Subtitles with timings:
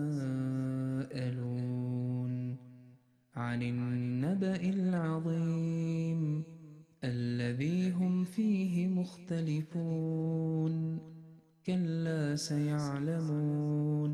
[3.35, 6.43] عن النبأ العظيم
[7.03, 10.73] الذي هم فيه مختلفون
[11.65, 14.13] كلا سيعلمون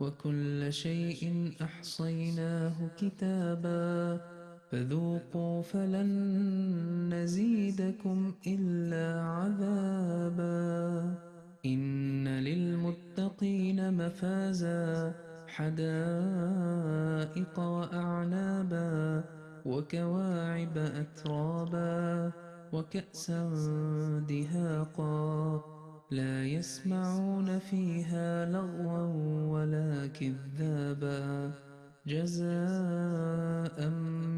[0.00, 4.20] وكل شيء أحصيناه كتابا
[4.70, 11.14] فذوقوا فلن نزيدكم إلا عذابا
[11.66, 15.14] إن للمتقين مفازا
[15.48, 16.84] حدائق
[17.58, 19.24] وأعنابا
[19.66, 22.32] وكواعب أترابا
[22.72, 23.50] وكأسا
[24.28, 25.62] دهاقا
[26.14, 31.50] لا يسمعون فيها لغوا ولا كذابا.
[32.06, 33.88] جزاء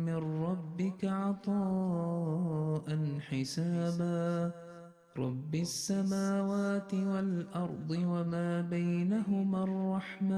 [0.06, 4.52] من ربك عطاء حسابا.
[5.18, 10.32] رب السماوات والأرض وما بينهما الرحمن.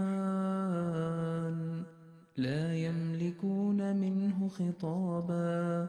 [2.36, 5.88] لا يملكون منه خطابا.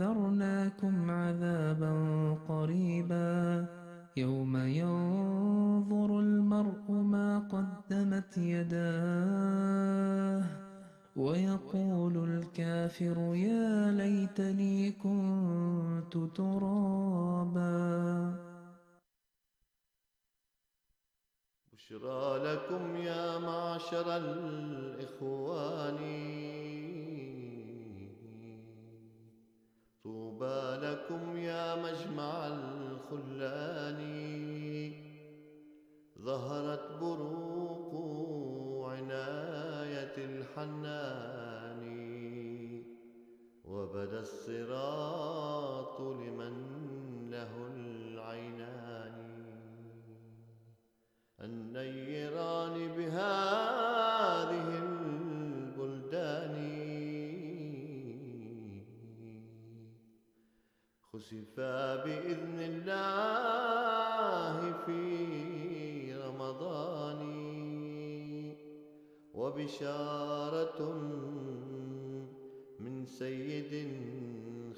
[0.00, 1.92] أنذرناكم عذابا
[2.48, 3.66] قريبا
[4.16, 10.44] يوم ينظر المرء ما قدمت يداه
[11.16, 17.70] ويقول الكافر يا ليتني كنت ترابا
[21.72, 25.98] بشرى لكم يا معشر الإخوان
[30.10, 34.00] طوبى لكم يا مجمع الخلان
[36.20, 37.92] ظهرت بروق
[38.88, 41.84] عناية الحنان.
[43.64, 46.54] وبدا الصراط لمن
[47.30, 49.16] له العينان.
[51.40, 53.79] النيران بهذه
[61.30, 67.20] خسفا بإذن الله في رمضان.
[69.34, 70.80] وبشارة
[72.80, 73.72] من سيد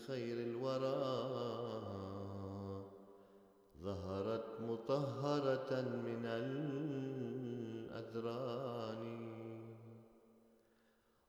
[0.06, 1.32] خير الورى.
[3.82, 6.26] ظهرت مطهرة من
[7.96, 9.04] الأدران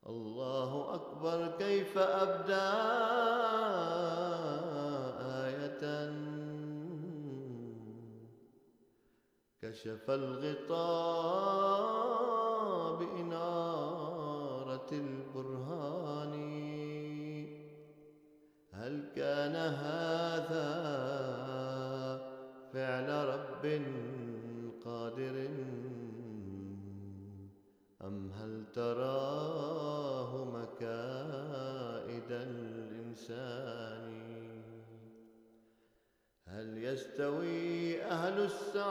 [0.07, 2.73] الله أكبر، كيف أبدى؟
[9.73, 10.75] كشف الغطاء
[12.95, 16.33] بإنارة البرهان.
[18.73, 20.69] هل كان هذا
[22.73, 23.65] فعل رب
[24.85, 25.47] قادر؟
[28.01, 31.12] أم هل تراه مكائد
[36.93, 38.83] يستوي أهل السعادة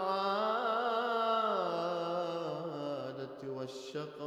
[3.57, 4.23] والشقاء.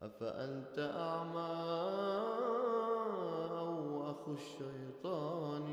[0.00, 1.54] أفأنت أعمى
[3.58, 5.66] أو أخو الشيطان؟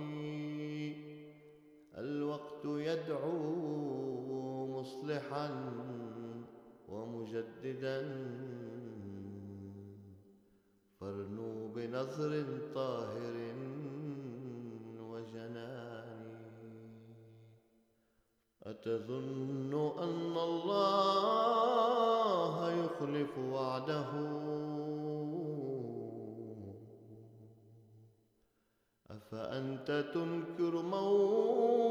[1.97, 3.33] الوقت يدعو
[4.79, 5.49] مصلحا
[6.89, 8.01] ومجددا.
[12.17, 13.35] فارنوا طاهر
[15.09, 16.83] وجنان
[18.63, 21.63] أتظن أن الله
[22.71, 24.11] يخلف وعده؟
[29.11, 31.82] أفأنت تنكر موت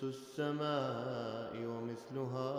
[0.00, 2.52] شمس السماء ومثلها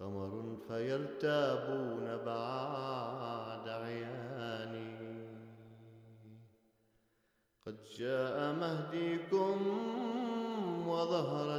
[0.00, 4.98] قمر فيرتابون بعد عياني.
[7.66, 9.56] قد جاء مهديكم
[10.88, 11.49] وظهر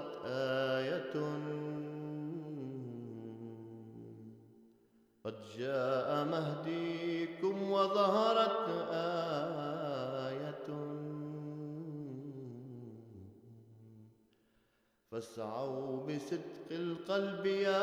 [15.21, 17.79] فاسعوا بصدق القلب يا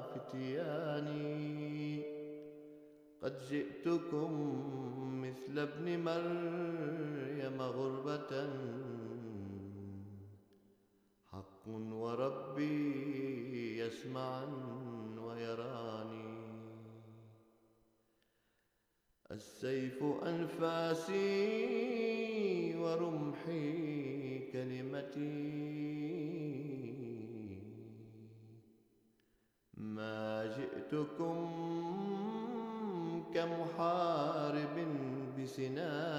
[0.00, 2.02] فتياني.
[3.22, 4.32] قد جئتكم
[5.22, 8.50] مثل ابن مريم غربة.
[11.32, 14.46] حق وربي يسمعا
[15.18, 16.32] ويراني.
[19.30, 21.91] السيف أنفاسي
[30.92, 31.48] ما جئتكم
[33.34, 34.76] كمحارب
[35.38, 36.11] بسنان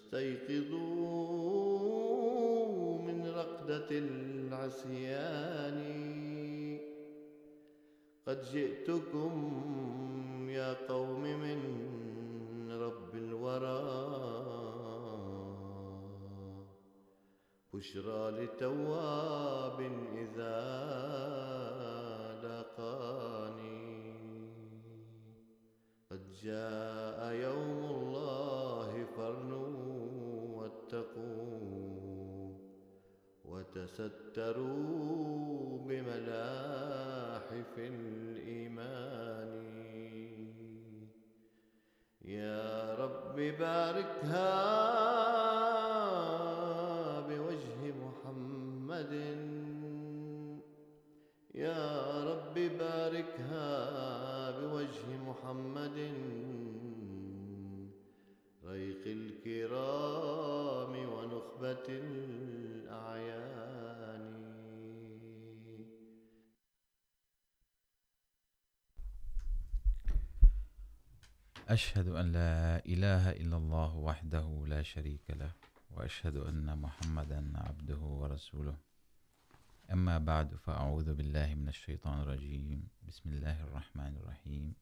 [0.00, 1.02] فاستيقظوا
[3.02, 5.80] من رقدة العصيان.
[8.26, 9.32] قد جئتكم
[10.50, 11.60] يا قوم من
[12.72, 14.10] رب الورى.
[17.74, 19.80] بشرى لتواب
[20.16, 20.60] إذا
[22.42, 23.80] لاقاني.
[26.10, 27.59] قد جاء يوم
[33.90, 39.50] وتستروا بملاحف الإيمان.
[42.24, 44.50] يا رب باركها
[47.28, 49.12] بوجه محمد.
[51.54, 53.70] يا رب باركها
[54.60, 55.98] بوجه محمد.
[58.66, 61.88] ريق الكرام ونخبة
[71.70, 75.52] أشهد أن لا إله إلا الله وحده لا شريك له،
[75.90, 78.76] وأشهد أن محمدا عبده ورسوله.
[79.92, 82.88] أما بعد، فأعوذ بالله من الشيطان الرجيم.
[83.06, 84.74] بسم الله الرحمن الرحيم.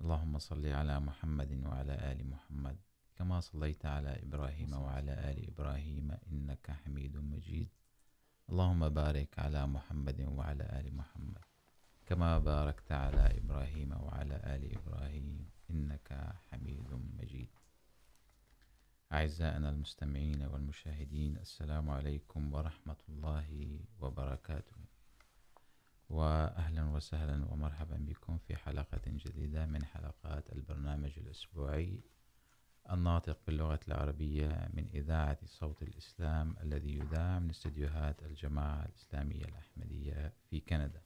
[0.00, 2.76] اللهم صل على محمد وعلى آل محمد،
[3.18, 7.68] كما صليت على إبراهيم وعلى آل إبراهيم، إنك حميد مجيد.
[8.50, 11.44] اللهم بارك على محمد وعلى آل محمد،
[12.06, 15.50] كما باركت على إبراهيم وعلى آل إبراهيم.
[15.74, 17.48] إنك حميد مجيد.
[19.12, 24.76] أعزائنا المستمعين والمشاهدين، السلام عليكم ورحمة الله وبركاته.
[26.08, 32.00] وأهلا وسهلا ومرحبا بكم في حلقة جديدة من حلقات البرنامج الأسبوعي
[32.90, 40.60] الناطق باللغة العربية من إذاعة صوت الإسلام الذي يذاع من استديوهات الجماعة الإسلامية الأحمدية في
[40.60, 41.02] كندا.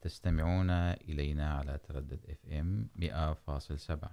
[0.00, 4.08] تستمعون إلينا على تردد اف ام 100.7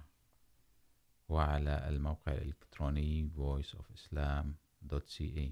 [1.28, 5.50] وعلى الموقع الإلكتروني voiceofislam.ca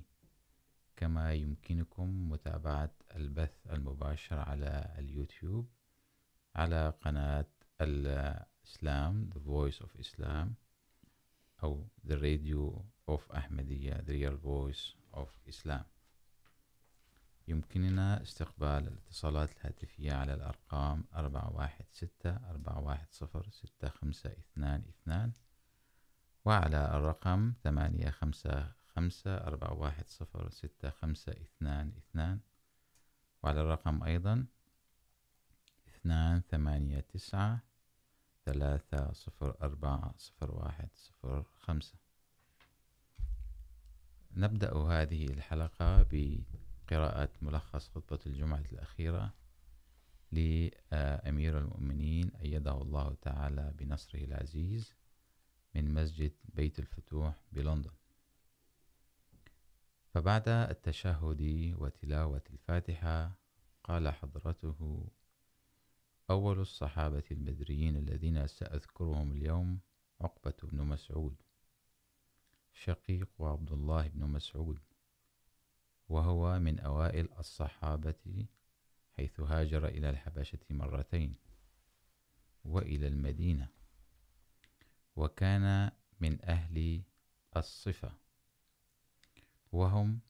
[0.97, 5.69] كما يمكنكم متابعة البث المباشر على اليوتيوب
[6.55, 7.47] على قناة
[7.81, 10.49] الإسلام The Voice of Islam
[11.63, 15.85] أو The Radio of Ahmadiyya The Real Voice of Islam.
[17.49, 21.19] يمكننا استقبال الاتصالات الهاتفية على الأرقام 416-410-6522
[26.45, 27.73] وعلى الرقم 855-410-6522
[33.43, 34.47] وعلى الرقم أيضا
[36.05, 37.61] 289
[38.45, 40.15] 304
[44.37, 46.39] نبدأ هذه الحلقة ب
[46.89, 49.35] بقراءة ملخص خطبة الجمعة الأخيرة
[50.33, 54.95] لأمير المؤمنين أيده الله تعالى بنصره العزيز
[55.75, 57.91] من مسجد بيت الفتوح بلندن.
[60.09, 63.39] فبعد التشهد وتلاوة الفاتحة،
[63.85, 65.09] قال حضرته
[66.31, 69.81] أول الصحابة البدريين الذين سأذكرهم اليوم
[70.21, 71.43] عقبة بن مسعود،
[72.73, 74.79] شقيق عبد الله بن مسعود.
[76.09, 78.47] وهو من أوائل الصحابة
[79.17, 81.35] حيث هاجر إلى الحبشة مرتين
[82.65, 83.69] وإلى المدينة،
[85.17, 87.03] وكان من أهل
[87.57, 88.13] الصفة،
[89.73, 90.21] وهم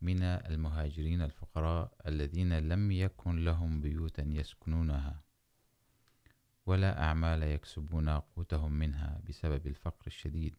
[0.00, 5.22] من المهاجرين الفقراء الذين لم يكن لهم بيوتا يسكنونها
[6.66, 10.56] ولا أعمال يكسبون قوتهم منها بسبب الفقر الشديد.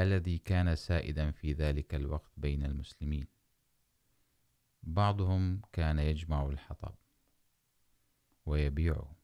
[0.00, 3.26] الذي كان سائدا في ذلك الوقت بين المسلمين.
[4.82, 6.94] بعضهم كان يجمع الحطب
[8.46, 9.16] ويبيعه.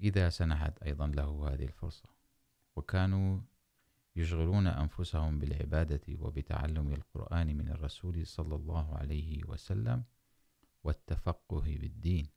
[0.00, 2.08] إذا سنحت أيضا له هذه الفرصة،
[2.76, 3.40] وكانوا
[4.16, 10.04] يشغلون أنفسهم بالعبادة وبتعلم القرآن من الرسول صلى الله عليه وسلم
[10.84, 12.28] والتفقه بالدين.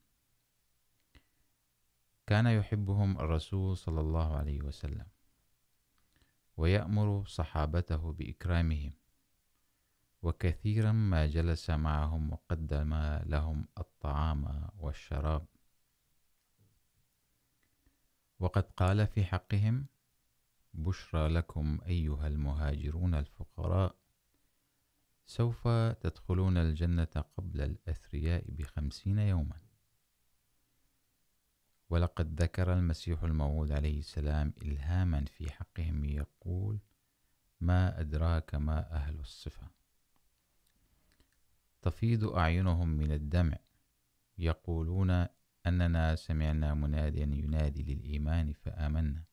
[2.27, 5.05] كان يحبهم الرسول صلى الله عليه وسلم.
[6.59, 8.93] ويأمر صحابته بإكرامهم.
[10.21, 12.93] وكثيرا ما جلس معهم وقدم
[13.25, 15.45] لهم الطعام والشراب.
[18.39, 19.87] وقد قال في حقهم
[20.73, 23.95] بشرى لكم أيها المهاجرون الفقراء.
[25.25, 25.67] سوف
[26.01, 29.68] تدخلون الجنة قبل الأثرياء بخمسين يوما.
[31.89, 36.79] ولقد ذكر المسيح الموعود عليه السلام إلهاما في حقهم يقول
[37.61, 39.67] ما أدراك ما أهل الصفة.
[41.81, 43.57] تفيض أعينهم من الدمع.
[44.37, 45.27] يقولون
[45.67, 49.23] أننا سمعنا مناديا ينادي للإيمان فآمنا.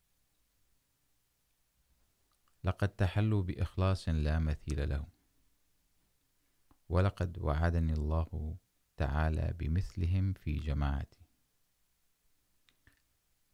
[2.63, 5.07] لقد تحلوا بإخلاص لا مثيل له.
[6.89, 8.57] ولقد وعدني الله
[8.97, 11.26] تعالى بمثلهم في جماعتي.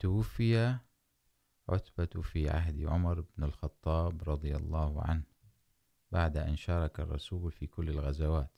[0.04, 0.78] توفي
[1.70, 5.24] عتبة في عهد عمر بن الخطاب رضي الله عنه
[6.12, 8.52] بعد أن شارك الرسول في كل الغزوات.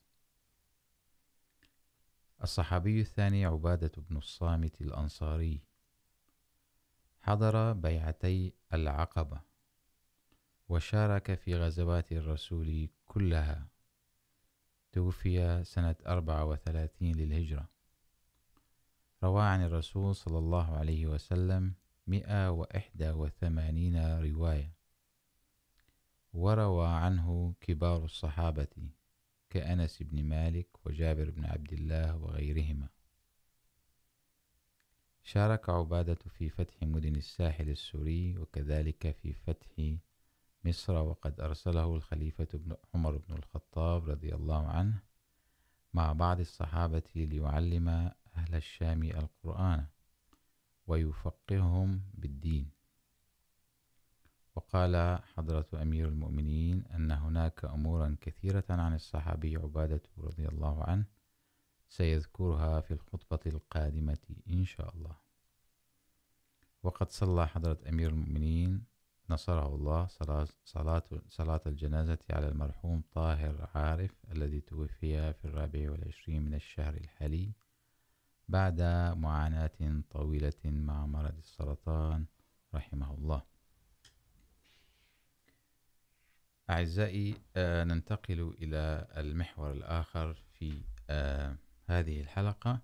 [2.43, 5.61] الصحابي الثاني عبادة بن الصامت الأنصاري.
[7.21, 9.41] حضر بيعتي العقبة
[10.69, 13.67] وشارك في غزوات الرسول كلها.
[14.91, 17.74] توفي سنة 34 للهجرة.
[19.23, 21.73] روى عن الرسول صلى الله عليه وسلم
[22.07, 24.75] 181 رواية.
[26.33, 28.67] وروى عنه كبار الصحابة
[29.49, 32.89] كأنس بن مالك وجابر بن عبد الله وغيرهما.
[35.23, 39.97] شارك عبادة في فتح مدن الساحل السوري وكذلك في فتح
[40.65, 44.99] مصر، وقد أرسله الخليفة بن عمر بن الخطاب رضي الله عنه
[45.93, 49.85] مع بعض الصحابة ليعلم أهل الشام القرآن
[50.87, 52.71] ويفقههم بالدين.
[54.55, 61.05] وقال حضرة أمير المؤمنين أن هناك أمورا كثيرة عن الصحابي عبادة رضي الله عنه
[61.89, 64.17] سيذكرها في الخطبة القادمة
[64.49, 65.15] إن شاء الله.
[66.83, 68.85] وقد صلى حضرة أمير المؤمنين
[69.29, 70.47] نصره الله صلاة,
[71.27, 77.51] صلاة, الجنازة على المرحوم طاهر عارف الذي توفي في الرابع والعشرين من الشهر الحالي
[78.47, 78.81] بعد
[79.17, 82.25] معاناة طويلة مع مرض السرطان،
[82.75, 83.43] رحمه الله.
[86.69, 90.81] أعزائي ننتقل إلى المحور الآخر في
[91.89, 92.81] هذه الحلقة،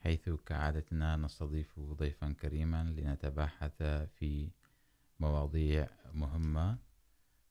[0.00, 3.82] حيث كعادتنا نستضيف ضيفا كريما لنتباحث
[4.18, 4.50] في
[5.20, 6.78] مواضيع مهمة.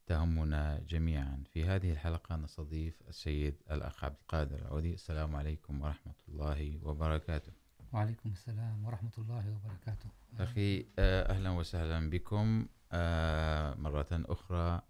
[0.05, 1.43] تهمنا جميعا.
[1.53, 4.93] في هذه الحلقة نستضيف السيد الأخ عبد القادر العودي.
[4.93, 7.51] السلام عليكم ورحمة الله وبركاته.
[7.93, 10.09] وعليكم السلام ورحمة الله وبركاته.
[10.39, 12.67] أخي أهلا وسهلا بكم
[13.81, 14.81] مرة أخرى.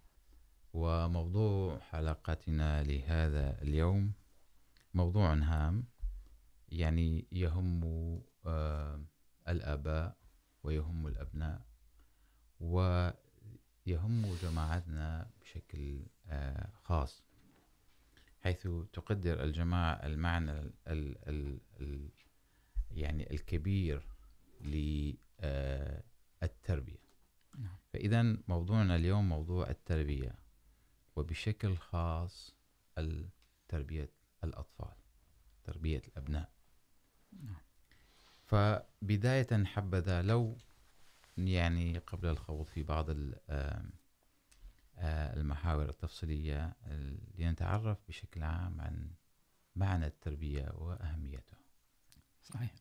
[0.73, 4.13] وموضوع حلقتنا لهذا اليوم
[4.93, 5.83] موضوع هام
[6.69, 7.81] يعني يهم
[9.47, 10.17] الآباء
[10.63, 11.61] ويهم الأبناء.
[13.87, 15.99] ويهم جماعتنا بشكل
[16.83, 17.23] خاص.
[18.43, 22.09] حيث تقدر الجماعة المعنى ال ال ال
[22.91, 24.07] يعني الكبير
[24.61, 25.15] للتربية
[27.93, 30.35] فإذا موضوعنا اليوم موضوع التربية
[31.15, 32.55] وبشكل خاص
[33.67, 34.09] تربية
[34.43, 34.95] الأطفال
[35.63, 36.49] تربية الأبناء.
[38.45, 40.57] فبداية حبذا لو
[41.37, 43.05] يعني قبل الخوض في بعض
[45.37, 46.75] المحاور التفصيلية
[47.37, 49.11] لنتعرف بشكل عام عن
[49.75, 51.59] معنى التربية وأهميتها
[52.43, 52.73] صحيح.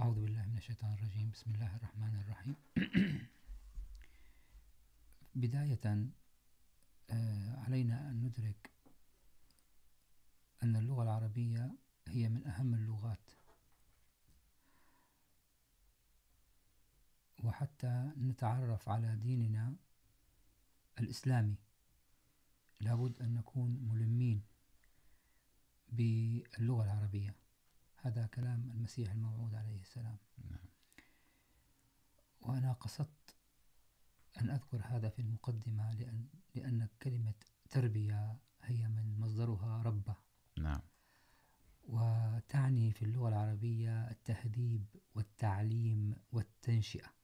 [0.00, 1.30] أعوذ بالله من الشيطان الرجيم.
[1.30, 2.56] بسم الله الرحمن الرحيم.
[5.34, 6.10] بداية
[7.64, 8.70] علينا أن ندرك
[10.62, 11.70] أن اللغة العربية
[12.08, 13.30] هي من أهم اللغات.
[17.44, 19.76] وحتى نتعرف على ديننا
[21.00, 21.56] الإسلامي.
[22.80, 24.42] لابد أن نكون ملمين
[25.88, 27.34] باللغة العربية.
[27.96, 30.16] هذا كلام المسيح الموعود عليه السلام.
[32.40, 33.36] وأنا قصدت
[34.40, 37.34] أن أذكر هذا في المقدمة لأن, لأن كلمة
[37.70, 40.16] تربية هي من مصدرها ربة
[40.58, 40.80] نعم.
[41.84, 47.21] وتعني في اللغة العربية التهذيب والتعليم والتنشئة.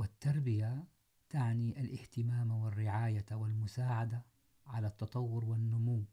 [0.00, 0.84] والتربية
[1.30, 4.26] تعني الاهتمام والرعاية والمساعدة
[4.66, 6.04] على التطور والنمو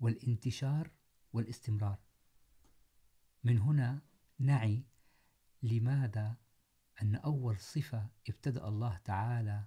[0.00, 0.90] والانتشار
[1.32, 1.98] والاستمرار.
[3.44, 4.02] من هنا
[4.38, 4.84] نعي
[5.62, 6.36] لماذا؟
[7.02, 9.64] أن أول صفة ابتدأ الله تعالى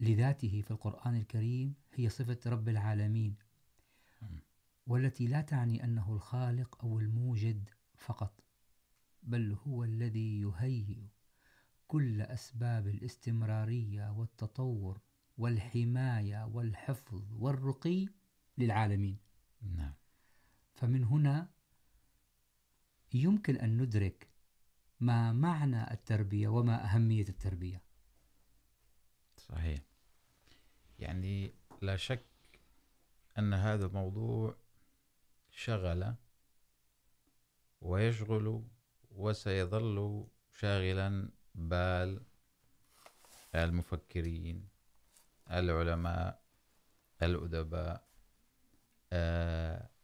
[0.00, 3.36] لذاته في القرآن الكريم هي صفة رب العالمين،
[4.86, 8.44] والتي لا تعني أنه الخالق أو الموجد فقط،
[9.22, 11.13] بل هو الذي يهيئ
[11.88, 15.00] كل أسباب الاستمرارية والتطور
[15.38, 18.08] والحماية والحفظ والرقي
[18.58, 19.18] للعالمين.
[19.62, 19.94] نعم.
[20.74, 21.48] فمن هنا
[23.14, 24.28] يمكن أن ندرك
[25.00, 27.82] ما معنى التربية وما أهمية التربية.
[29.36, 29.80] صحيح.
[30.98, 32.26] يعني لا شك
[33.38, 34.56] أن هذا الموضوع
[35.50, 36.14] شغل
[37.80, 38.64] ويشغل
[39.10, 42.22] وسيظل شاغلا بال
[43.54, 44.68] المفكرين
[45.50, 46.42] العلماء
[47.22, 48.04] الأدباء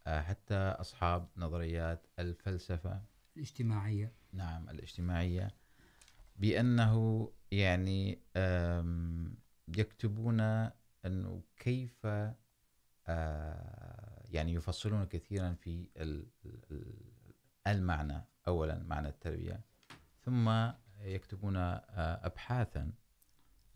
[0.07, 3.03] حتى أصحاب نظريات الفلسفة.
[3.37, 4.13] الاجتماعية.
[4.33, 5.51] نعم الاجتماعية.
[6.37, 8.19] بأنه يعني
[9.69, 10.41] يكتبون
[11.07, 12.05] أنه كيف
[14.31, 15.89] يعني يفصلون كثيرا في
[17.67, 19.61] المعنى أولا معنى التربية
[20.25, 20.71] ثم
[21.03, 22.93] يكتبون أبحاثا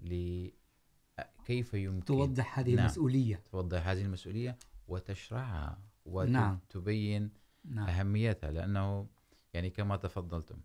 [0.01, 2.79] لكيف يمكن توضح هذه نعم.
[2.79, 4.59] المسؤولية توضح هذه المسؤولية
[4.89, 5.79] وتشرحها
[6.27, 6.55] نعم.
[6.55, 7.31] وتبين
[7.65, 9.09] نعم أهميتها لأنه
[9.55, 10.61] يعني كما تفضلتم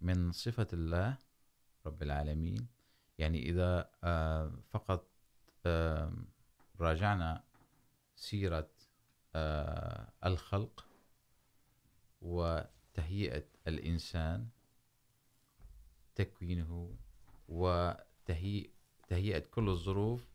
[0.00, 1.18] من صفة الله
[1.86, 2.66] رب العالمين
[3.18, 5.10] يعني إذا آه، فقط
[6.80, 7.44] راجعنا
[8.16, 8.70] سيرة
[9.34, 10.86] آه، الخلق
[12.20, 14.48] وتهيئة الإنسان
[16.16, 16.96] تكوينه
[17.48, 18.76] وتهيئة
[19.08, 20.28] تهيئة كل الظروف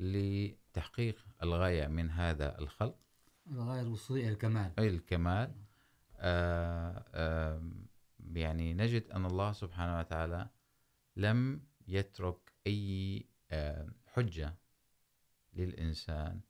[0.00, 2.96] لتحقيق الغاية من هذا الخلق.
[3.50, 4.72] الغاية الوصول إلى الكمال.
[4.78, 5.54] أي الكمال.
[6.16, 7.62] آه آه
[8.34, 10.48] يعني نجد أن الله سبحانه وتعالى
[11.16, 13.26] لم يترك أي
[14.06, 14.54] حجة
[15.52, 16.40] للإنسان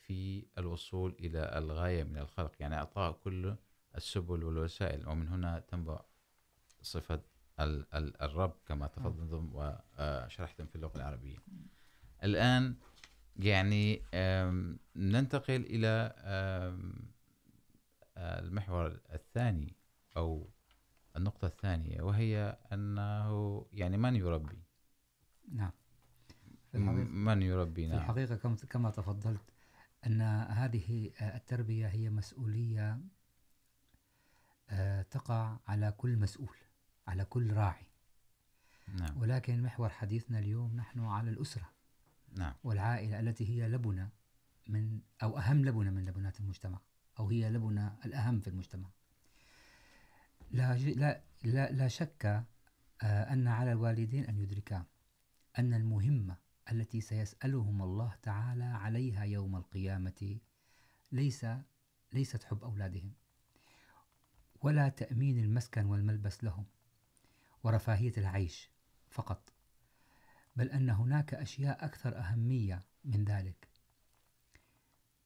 [0.00, 2.52] في الوصول إلى الغاية من الخلق.
[2.60, 3.56] يعني أعطاه كل
[3.96, 6.00] السبل والوسائل ومن هنا تنبع
[6.82, 7.22] صفة
[7.60, 11.36] الرب كما تفضلتم وشرحتم في اللغة العربية.
[12.24, 12.76] الآن
[13.36, 14.02] يعني
[14.96, 16.92] ننتقل إلى آم،
[18.16, 19.76] المحور الثاني
[20.16, 20.50] أو
[21.16, 24.58] النقطة الثانية وهي أنه يعني من يربي؟
[25.52, 25.70] نعم.
[26.72, 27.98] في الحقيقة, من يربي؟ في نعم.
[27.98, 29.42] الحقيقة كم- كما تفضلت
[30.06, 33.00] أن هذه التربية هي مسؤولية
[35.10, 36.56] تقع على كل مسؤول.
[37.08, 37.86] على كل راعي.
[38.98, 39.18] نعم.
[39.20, 41.70] ولكن محور حديثنا اليوم نحن على الأسرة.
[42.36, 42.54] نعم.
[42.64, 44.10] والعائلة التي هي لبنة
[44.66, 46.80] من أو أهم لبنة من لبنات المجتمع
[47.18, 48.88] أو هي لبنة الأهم في المجتمع.
[50.50, 52.44] لا لا لا, لا شك
[53.02, 54.84] أن على الوالدين أن يدركا
[55.58, 56.36] أن المهمة
[56.72, 60.38] التي سيسألهم الله تعالى عليها يوم القيامة
[61.12, 61.46] ليس
[62.12, 63.12] ليست حب أولادهم
[64.60, 66.64] ولا تأمين المسكن والملبس لهم.
[67.68, 68.70] ورفاهية العيش
[69.10, 69.52] فقط،
[70.56, 73.68] بل أن هناك أشياء أكثر أهمية من ذلك.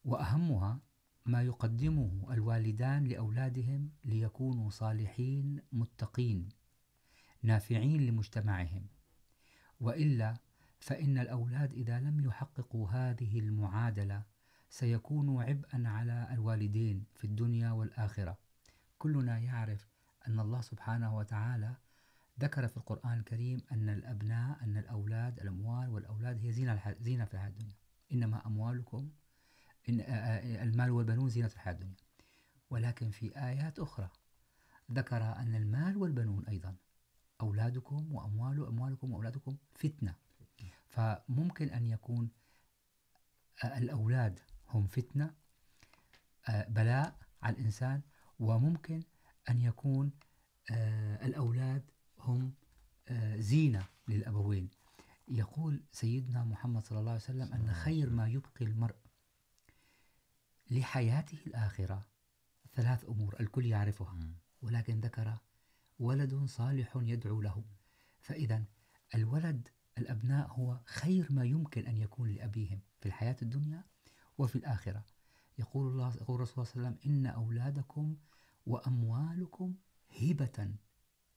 [0.05, 0.81] وأهمها
[1.27, 6.49] ما يقدمه الوالدان لأولادهم ليكونوا صالحين، متقين،
[7.43, 8.87] نافعين لمجتمعهم.
[9.81, 10.37] وإلا
[10.81, 14.23] فإن الأولاد إذا لم يحققوا هذه المعادلة
[14.71, 18.39] سيكونوا عبئا على الوالدين في الدنيا والآخرة.
[18.99, 19.89] كلنا يعرف
[20.29, 21.77] أن الله سبحانه وتعالى
[22.41, 27.49] ذكر في القرآن الكريم أن الأبناء، أن الأولاد، الأموال والأولاد هي زينة زينة في الحياة
[27.49, 27.75] الدنيا.
[28.13, 29.11] إنما أموالكم،
[29.89, 30.01] إن
[30.63, 31.97] المال والبنون زينة الحياة الدنيا.
[32.71, 34.11] ولكن في آيات أخرى
[34.93, 36.77] ذكر أن المال والبنون أيضا
[37.41, 40.15] أولادكم وأموال، أموالكم وأولادكم فتنة.
[40.87, 42.31] فممكن أن يكون
[43.65, 45.35] الأولاد هم فتنة
[46.49, 48.03] بلاء على الإنسان،
[48.39, 49.03] وممكن
[49.51, 50.11] أن يكون
[51.23, 51.91] الأولاد
[52.23, 52.53] هم
[53.37, 54.69] زينة للأبوين.
[55.29, 58.97] يقول سيدنا محمد صلى الله عليه وسلم أن خير ما يبقي المرء
[60.71, 62.07] لحياته الآخرة
[62.75, 64.19] ثلاث أمور الكل يعرفها.
[64.63, 65.39] ولكن ذكر
[65.99, 67.65] ولد صالح يدعو له.
[68.21, 68.65] فإذا
[69.15, 73.85] الولد الأبناء هو خير ما يمكن أن يكون لأبيهم في الحياة الدنيا
[74.39, 75.05] وفي الآخرة.
[75.59, 78.17] يقول الله يقول الرسول صلى الله عليه وسلم إن أولادكم
[78.67, 79.75] وأموالكم
[80.21, 80.75] هبة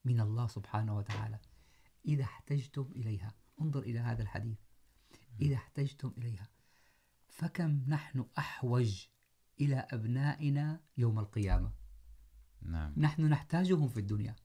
[0.05, 1.39] من الله سبحانه وتعالى.
[2.05, 3.33] إذا احتجتم إليها.
[3.61, 4.57] انظر إلى هذا الحديث.
[5.41, 6.49] إذا احتجتم إليها.
[7.27, 9.07] فكم نحن أحوج
[9.61, 11.71] إلى أبنائنا يوم القيامة.
[12.61, 12.93] نعم.
[12.97, 14.35] نحن نحتاجهم في الدنيا.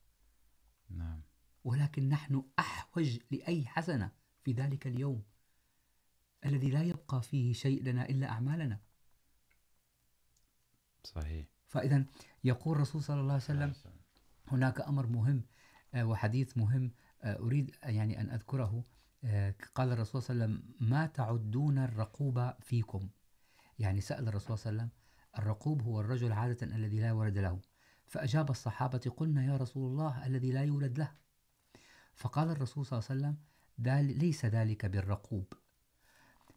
[0.88, 1.22] نعم.
[1.64, 5.22] ولكن نحن أحوج لأي حسنة في ذلك اليوم.
[6.44, 8.80] الذي لا يبقى فيه شيء لنا إلا أعمالنا.
[11.04, 11.46] صحيح.
[11.68, 12.04] فإذا
[12.44, 13.99] يقول الرسول صلى الله عليه وسلم
[14.52, 15.42] هناك أمر مهم
[15.96, 16.90] وحديث مهم
[17.22, 18.84] آه، أريد يعني أن أذكره
[19.24, 23.08] آه، قال الرسول صلى الله عليه وسلم ما تعدون الرقوب فيكم؟
[23.78, 25.00] يعني سأل الرسول صلى الله عليه وسلم
[25.38, 27.60] الرقوب هو الرجل عادة الذي لا ولد له.
[28.06, 31.12] فأجاب الصحابة قلنا يا رسول الله الذي لا يولد له.
[32.14, 33.36] فقال الرسول صلى الله عليه وسلم
[33.80, 35.52] ذل- ليس ذلك بالرقوب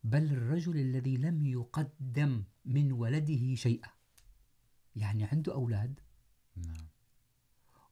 [0.04, 3.90] بل الرجل الذي لم يقدم من ولده شيئا.
[4.96, 6.00] يعني عنده أولاد؟
[6.56, 6.88] نعم.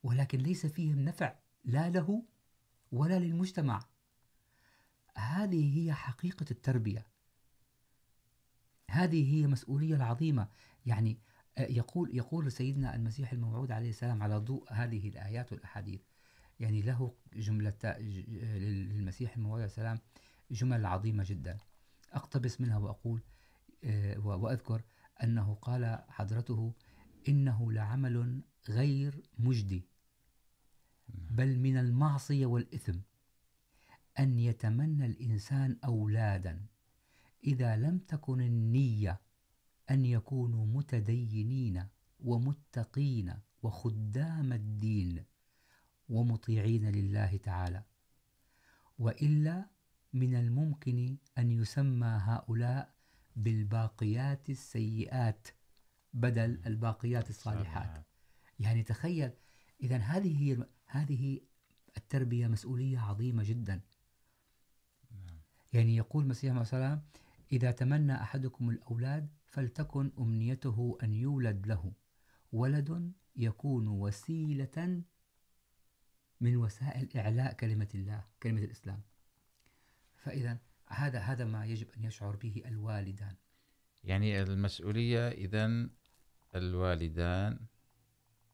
[0.04, 1.36] ولكن ليس فيهم نفع
[1.66, 2.24] لا له
[2.92, 3.86] ولا للمجتمع.
[5.16, 7.08] هذه هي حقيقة التربية.
[8.92, 10.48] هذه هي مسؤولية العظيمة.
[10.86, 11.20] يعني
[11.58, 16.02] يقول يقول سيدنا المسيح الموعود عليه السلام على ضوء هذه الآيات والأحاديث.
[16.60, 20.00] يعني له جملة للمسيح الموعود عليه السلام
[20.52, 21.58] جمل عظيمة جدا.
[22.14, 23.22] أقتبس منها وأقول
[24.18, 24.82] وأذكر
[25.24, 26.74] أنه قال حضرته
[27.28, 29.86] إنه لعمل غير مجدي.
[31.13, 33.00] بل من المعصية والإثم.
[34.19, 36.65] أن يتمنى الإنسان أولادا.
[37.43, 39.21] إذا لم تكن النية
[39.91, 41.88] أن يكونوا متدينين
[42.19, 45.24] ومتقين وخدام الدين
[46.10, 47.84] ومطيعين لله تعالى.
[49.00, 49.65] وإلا
[50.13, 52.93] من الممكن أن يسمى هؤلاء
[53.36, 55.47] بالباقيات السيئات
[56.13, 58.06] بدل الباقيات الصالحات.
[58.60, 59.32] يعني تخيل
[59.84, 61.39] إذا هذه هي هذه
[61.97, 63.82] التربية مسؤولية عظيمة جدا.
[65.73, 67.04] يعني يقول المسيح عليه السلام
[67.51, 71.91] إذا تمنى أحدكم الأولاد فلتكن أمنيته أن يولد له.
[72.51, 75.04] ولد يكون وسيلة
[76.41, 79.01] من وسائل إعلاء كلمة الله، كلمة الإسلام.
[80.15, 83.36] فإذا هذا هذا ما يجب أن يشعر به الوالدان.
[84.04, 85.89] يعني المسؤولية إذا
[86.56, 87.60] الوالدان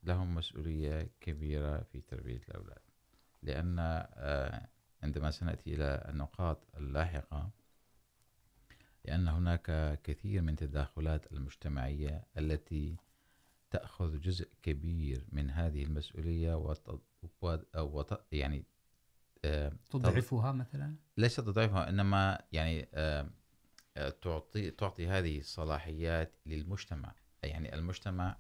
[0.07, 2.81] لهم مسؤولية كبيرة في تربية الأولاد.
[3.43, 3.79] لأن
[5.03, 7.49] عندما سنأتي إلى النقاط اللاحقة
[9.05, 12.97] لأن هناك كثير من تداخلات المجتمعية التي
[13.69, 17.01] تأخذ جزء كبير من هذه المسؤولية وت...
[17.75, 18.23] وت...
[18.31, 18.65] يعني
[19.89, 22.87] تضعفها مثلا؟ ليس تضعفها إنما يعني
[24.21, 27.15] تعطي تعطي هذه الصلاحيات للمجتمع.
[27.43, 28.37] يعني المجتمع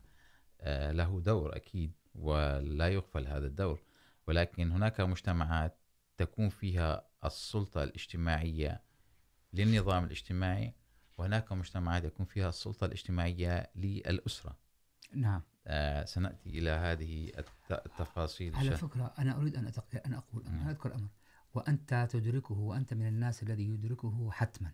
[0.65, 3.81] له دور أكيد ولا يغفل هذا الدور.
[4.27, 5.77] ولكن هناك مجتمعات
[6.17, 8.81] تكون فيها السلطة الاجتماعية
[9.53, 10.73] للنظام الاجتماعي
[11.17, 14.57] وهناك مجتمعات يكون فيها السلطة الاجتماعية للأسرة.
[15.13, 15.41] نعم.
[15.67, 17.31] آه سنأتي إلى هذه
[17.71, 18.55] التفاصيل.
[18.55, 19.71] على فكرة أنا أريد أن
[20.05, 21.09] أن أقول أنا أذكر أمر.
[21.53, 24.71] وأنت تدركه وأنت من الناس الذي يدركه حتما.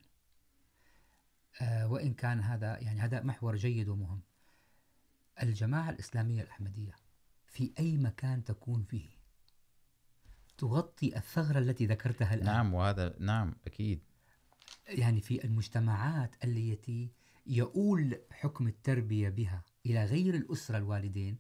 [1.62, 4.22] آه وإن كان هذا يعني هذا محور جيد ومهم.
[5.42, 6.96] الجماعة الإسلامية الأحمدية
[7.48, 9.10] في أي مكان تكون فيه
[10.58, 12.46] تغطي الثغرة التي ذكرتها الآن.
[12.46, 14.02] نعم وهذا نعم أكيد.
[14.88, 17.12] يعني في المجتمعات التي
[17.46, 21.38] يؤول حكم التربية بها إلى غير الأسرة الوالدين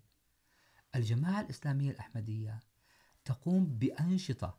[0.96, 2.60] الجماعة الإسلامية الأحمدية
[3.26, 4.58] تقوم بأنشطة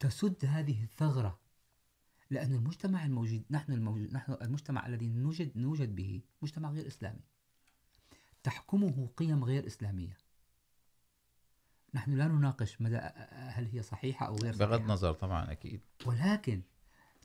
[0.00, 1.40] تسد هذه الثغرة
[2.30, 7.20] لأن المجتمع الموجود نحن الموجود نحن المجتمع الذي نوجد نوجد به مجتمع غير إسلامي.
[8.44, 10.16] تحكمه قيم غير إسلامية.
[11.94, 12.96] نحن لا نناقش مدى
[13.30, 14.70] هل هي صحيحة أو غير صحيحة.
[14.70, 15.80] بغض النظر طبعا أكيد.
[16.06, 16.62] ولكن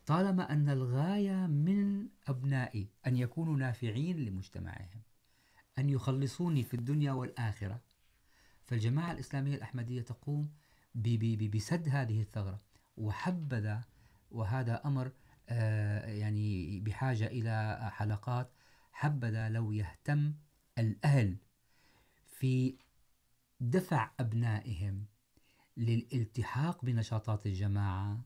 [0.05, 5.01] طالما أن الغاية من أبنائي أن يكونوا نافعين لمجتمعهم
[5.79, 7.81] أن يخلصوني في الدنيا والآخرة
[8.65, 10.49] فالجماعة الإسلامية الأحمدية تقوم
[11.53, 12.59] بسد هذه الثغرة
[12.97, 13.81] وحبذا
[14.31, 15.11] وهذا أمر
[16.19, 18.51] يعني بحاجة إلى حلقات
[18.91, 20.33] حبذا لو يهتم
[20.79, 21.37] الأهل
[22.27, 22.77] في
[23.59, 25.05] دفع أبنائهم
[25.77, 28.25] للالتحاق بنشاطات الجماعة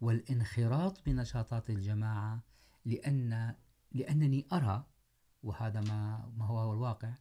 [0.00, 2.44] والانخراط بنشاطات الجماعة
[2.84, 3.54] لأن
[3.92, 4.86] لأنني أرى،
[5.42, 7.14] وهذا ما ما هو الواقع،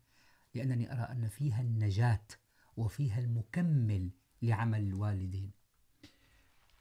[0.55, 2.27] لأنني أرى أن فيها النجاة
[2.77, 4.11] وفيها المكمل
[4.41, 5.51] لعمل الوالدين.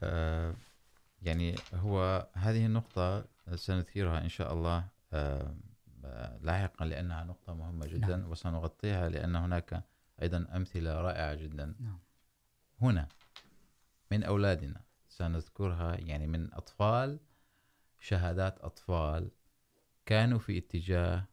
[0.03, 0.55] آه،
[1.23, 5.57] يعني هو هذه النقطة سنثيرها إن شاء الله، آه
[6.41, 8.31] لاحقا لأنها نقطة مهمة جدا نعم.
[8.31, 9.85] وسنغطيها لأن هناك
[10.23, 11.75] أيضا أمثلة رائعة جدا.
[11.81, 11.99] نعم.
[12.81, 13.09] هنا
[14.11, 17.21] من أولادنا سنذكرها يعني من أطفال
[18.01, 19.31] شهادات أطفال
[20.07, 21.25] كانوا في اتجاه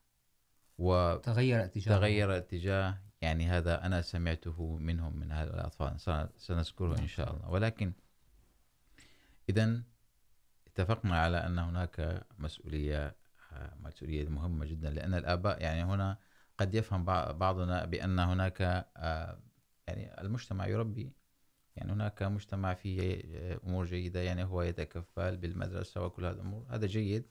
[0.78, 6.00] وتغير اتجاه تغير اتجاه يعني هذا أنا سمعته منهم من هؤلاء الأطفال.
[6.38, 7.50] سنذكره إن شاء الله.
[7.50, 7.94] ولكن
[9.50, 9.84] إذا
[10.68, 13.16] اتفقنا على أن هناك مسؤولية
[13.80, 16.18] مسؤولية مهمة جدا لأن الآباء يعني هنا
[16.58, 18.60] قد يفهم بعضنا بأن هناك
[19.88, 21.14] يعني المجتمع يربي
[21.76, 23.22] يعني هناك مجتمع فيه
[23.64, 27.26] أمور جيدة يعني هو يتكفل بالمدرسة وكل هذه الأمور هذا جيد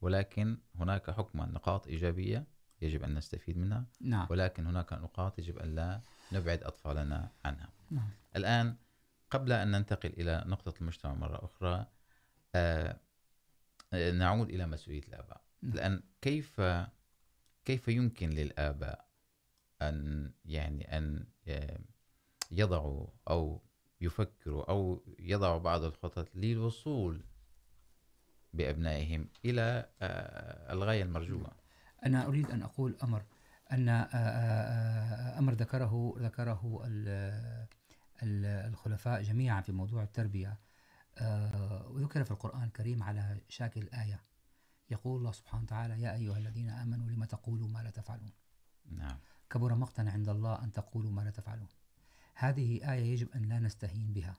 [0.00, 2.46] ولكن هناك حكما نقاط إيجابية
[2.82, 4.26] يجب أن نستفيد منها نعم.
[4.30, 6.00] ولكن هناك نقاط يجب أن لا
[6.32, 8.10] نبعد أطفالنا عنها نعم.
[8.36, 8.76] الآن
[9.30, 11.86] قبل أن ننتقل إلى نقطة المجتمع مرة أخرى
[12.54, 13.00] آه
[13.92, 15.72] نعود إلى مسؤولية الآباء نعم.
[15.72, 16.60] الآن كيف
[17.64, 19.08] كيف يمكن للآباء
[19.82, 21.26] أن يعني أن
[22.50, 23.62] يضعوا أو
[24.00, 27.24] يفكروا أو يضعوا بعض الخطط للوصول
[28.54, 29.88] بأبنائهم إلى
[30.70, 31.50] الغاية المرجوة
[32.06, 33.22] أنا أريد أن أقول أمر،
[33.72, 33.88] أن
[35.38, 36.82] أمر ذكره ذكره
[38.22, 40.58] الخلفاء جميعا في موضوع التربية
[41.90, 44.20] وذكر في القرآن الكريم على شاكل آية
[44.90, 48.32] يقول الله سبحانه وتعالى يا أيها الذين آمنوا لما تقولوا ما لا تفعلون؟
[48.90, 49.18] نعم.
[49.50, 51.68] كبر مقتا عند الله أن تقولوا ما لا تفعلون.
[52.34, 54.36] هذه آية يجب أن لا نستهين بها.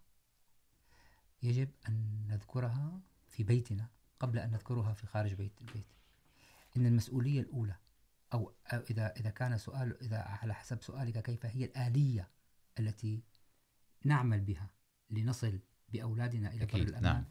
[1.43, 3.87] يجب أن نذكرها في بيتنا
[4.19, 5.93] قبل أن نذكرها في خارج بيت البيت.
[6.77, 7.75] إن المسؤولية الأولى
[8.33, 12.29] أو إذا إذا كان سؤال إذا على حسب سؤالك كيف هي الآلية
[12.79, 13.23] التي
[14.05, 14.69] نعمل بها
[15.09, 15.59] لنصل
[15.89, 17.25] بأولادنا إلى بر الأمان نعم.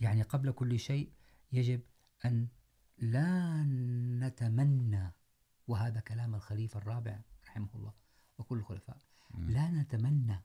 [0.00, 1.12] يعني قبل كل شيء
[1.52, 1.80] يجب
[2.24, 2.48] أن
[2.98, 3.62] لا
[4.26, 5.12] نتمنى
[5.68, 7.92] وهذا كلام الخليفة الرابع رحمه الله
[8.38, 9.00] وكل الخلفاء
[9.38, 10.42] لا نتمنى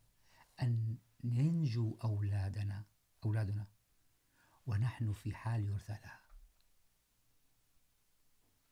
[0.61, 2.83] أن ينجو أولادنا
[3.25, 3.67] أولادنا
[4.67, 6.25] ونحن في حال يرثى لها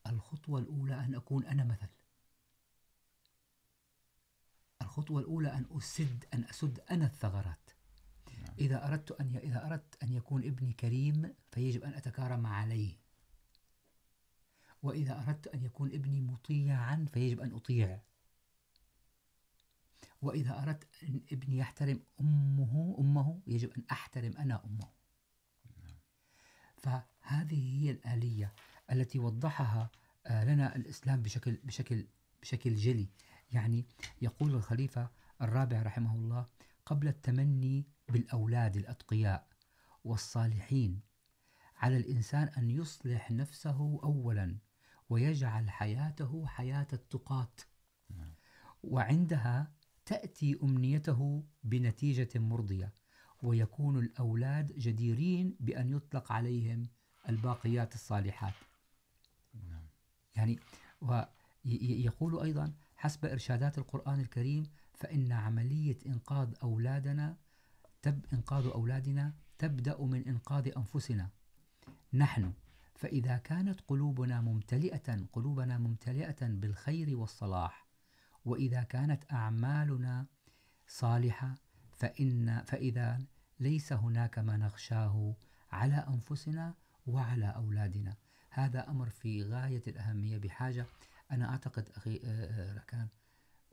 [0.06, 1.88] الخطوة الأولى أن أكون أنا مثل.
[4.82, 7.70] الخطوة الأولى أن أسد أن أسد أنا الثغرات.
[8.58, 9.38] إذا أردت أن ي...
[9.38, 12.96] إذا أردت أن يكون ابني كريم، فيجب أن أتكارم عليه.
[14.82, 18.00] وإذا أردت أن يكون ابني مطيعا، فيجب أن أطيع.
[20.22, 24.88] وإذا أردت أن ابني يحترم أمه أمه، يجب أن أحترم أنا أمه.
[26.76, 28.52] فهذه هي الآلية
[28.92, 29.90] التي وضحها
[30.30, 32.06] لنا الإسلام بشكل بشكل
[32.42, 33.08] بشكل جلي.
[33.52, 33.86] يعني
[34.22, 35.10] يقول الخليفة
[35.42, 36.46] الرابع رحمه الله،
[36.86, 39.48] قبل التمني بالأولاد الأتقياء
[40.04, 41.00] والصالحين
[41.76, 44.58] على الإنسان أن يصلح نفسه أولا
[45.08, 47.60] ويجعل حياته حياة التقات
[48.82, 49.72] وعندها
[50.06, 52.92] تأتي أمنيته بنتيجة مرضية
[53.42, 56.88] ويكون الأولاد جديرين بأن يطلق عليهم
[57.28, 58.54] الباقيات الصالحات.
[60.36, 60.58] يعني
[61.00, 67.36] ويقول أيضا حسب إرشادات القرآن الكريم فإن عملية إنقاذ أولادنا
[68.04, 71.30] تب إنقاذ أولادنا، تبدأ من إنقاذ أنفسنا.
[72.12, 72.52] نحن،
[72.94, 77.86] فإذا كانت قلوبنا ممتلئة قلوبنا ممتلئة بالخير والصلاح،
[78.44, 80.26] وإذا كانت أعمالنا
[80.86, 81.54] صالحة،
[81.96, 83.20] فإن، فإذا
[83.60, 85.36] ليس هناك ما نخشاه
[85.72, 86.74] على أنفسنا
[87.06, 88.16] وعلى أولادنا.
[88.50, 90.86] هذا أمر في غاية الأهمية بحاجة.
[91.30, 92.16] أنا أعتقد أخي
[92.76, 93.08] ركان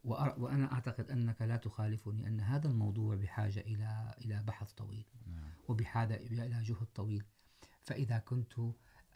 [0.04, 5.06] وأنا أعتقد أنك لا تخالفني أن هذا الموضوع بحاجة إلى إلى بحث طويل
[5.68, 7.24] وبحاجة إلى جهد طويل.
[7.82, 8.54] فإذا كنت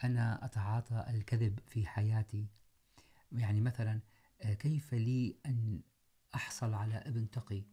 [0.04, 2.46] أنا أتعاطى الكذب في حياتي
[3.32, 4.00] يعني مثلا
[4.40, 5.80] كيف لي أن
[6.34, 7.64] أحصل على ابن تقي؟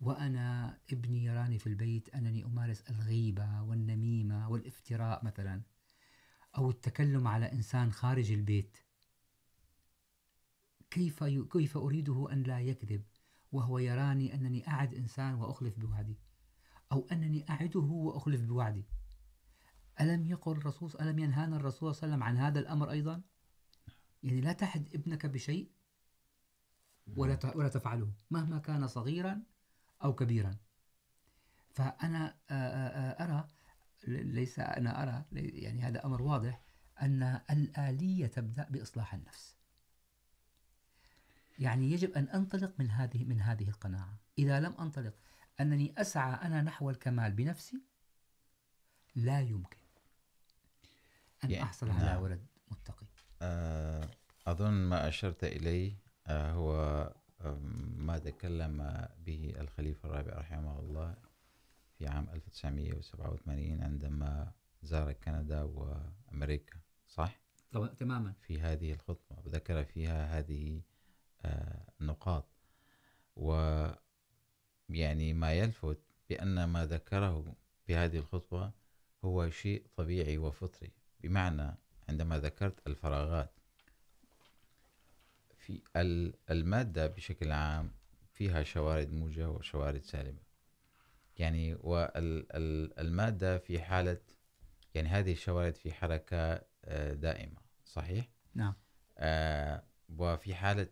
[0.00, 5.62] وأنا ابني يراني في البيت أنني أمارس الغيبة والنميمة والافتراء مثلا.
[6.58, 8.76] أو التكلم على إنسان خارج البيت.
[10.90, 13.04] كيف كيف أريده أن لا يكذب،
[13.52, 16.18] وهو يراني أنني أعد إنسان وأخلف بوعدي،
[16.92, 18.86] أو أنني أعده وأخلف بوعدي.
[20.00, 23.22] ألم يقل الرسول، ألم ينهانا الرسول صلى الله عليه وسلم عن هذا الأمر أيضا؟
[24.22, 25.72] يعني لا تحد ابنك بشيء
[27.16, 29.42] ولا ولا تفعله، مهما كان صغيرا
[30.04, 30.56] أو كبيرا.
[31.70, 32.36] فأنا
[33.20, 33.48] أرى،
[34.08, 36.62] ليس أنا أرى، يعني هذا أمر واضح،
[37.02, 39.59] أن الآلية تبدأ بإصلاح النفس.
[41.60, 45.14] يعني يجب أن أنطلق من هذه من هذه القناعة إذا لم أنطلق
[45.60, 47.82] أنني أسعى أنا نحو الكمال بنفسي
[49.16, 49.78] لا يمكن
[51.44, 52.22] أن يعني أحصل على نعم.
[52.22, 53.06] ولد متقي
[54.46, 55.96] أظن ما أشرت إليه
[56.28, 56.74] هو
[57.96, 61.16] ما تكلم به الخليفة الرابع رحمه الله
[61.98, 67.40] في عام 1987 عندما زار كندا وأمريكا صح؟
[67.96, 70.82] تماما في هذه الخطبة وذكر فيها هذه
[72.00, 72.46] النقاط
[73.36, 73.52] و
[74.88, 75.98] يعني ما يلفت
[76.30, 78.72] بأن ما ذكره في هذه الخطبة
[79.24, 81.74] هو شيء طبيعي وفطري بمعنى
[82.08, 83.50] عندما ذكرت الفراغات.
[85.60, 85.80] في
[86.50, 87.92] المادة بشكل عام
[88.32, 90.42] فيها شوارد موجة وشوارد سالبة
[91.38, 94.20] يعني والمادة في حالة
[94.94, 96.62] يعني هذه الشوارد في حركة
[97.12, 98.74] دائمة صحيح؟ نعم.
[100.18, 100.86] وفي حالة،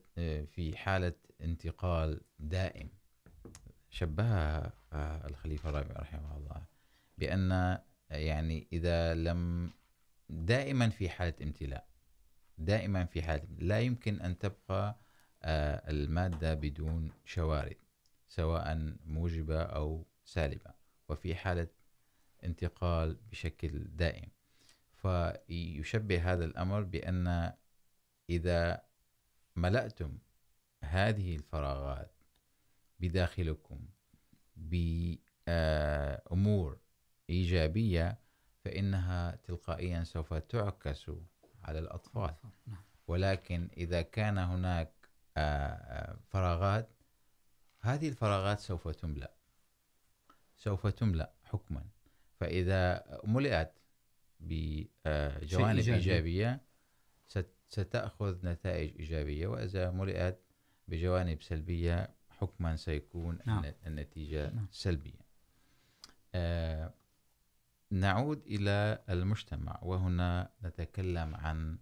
[0.47, 2.89] في حالة انتقال دائم.
[3.91, 4.73] شبهها
[5.27, 6.67] الخليفة الرابع رحمه الله
[7.19, 7.79] بأن،
[8.11, 9.71] يعني إذا لم،
[10.29, 11.89] دائما في حالة امتلاء،
[12.59, 14.99] دائما في حالة، لا يمكن أن تبقى
[15.45, 17.77] المادة بدون شوارد،
[18.29, 20.75] سواء موجبة أو سالبة،
[21.09, 21.69] وفي حالة
[22.45, 24.29] انتقال بشكل دائم.
[24.93, 27.53] فيشبه هذا الأمر بأن
[28.31, 28.88] إذا
[29.59, 30.19] ملأتم
[30.85, 32.13] هذه الفراغات
[33.01, 33.89] بداخلكم
[35.47, 36.79] بأمور
[37.31, 38.19] إيجابية
[38.65, 41.11] فإنها تلقائيا سوف تعكس
[41.63, 42.35] على الأطفال.
[43.07, 44.93] ولكن إذا كان هناك
[46.29, 46.91] فراغات
[47.81, 49.35] هذه الفراغات سوف تملأ.
[50.57, 51.87] سوف تملأ حكما.
[52.41, 53.73] فإذا ملئت
[54.41, 56.68] بجوانب إيجابية
[57.69, 60.41] ستأخذ نتائج إيجابية وإذا ملئت
[60.89, 63.73] بجوانب سلبية حكما سيكون نعم.
[63.87, 64.67] النتيجة نعم.
[64.71, 65.29] سلبية.
[66.35, 66.95] آه
[67.91, 71.79] نعود إلى المجتمع وهنا نتكلم عن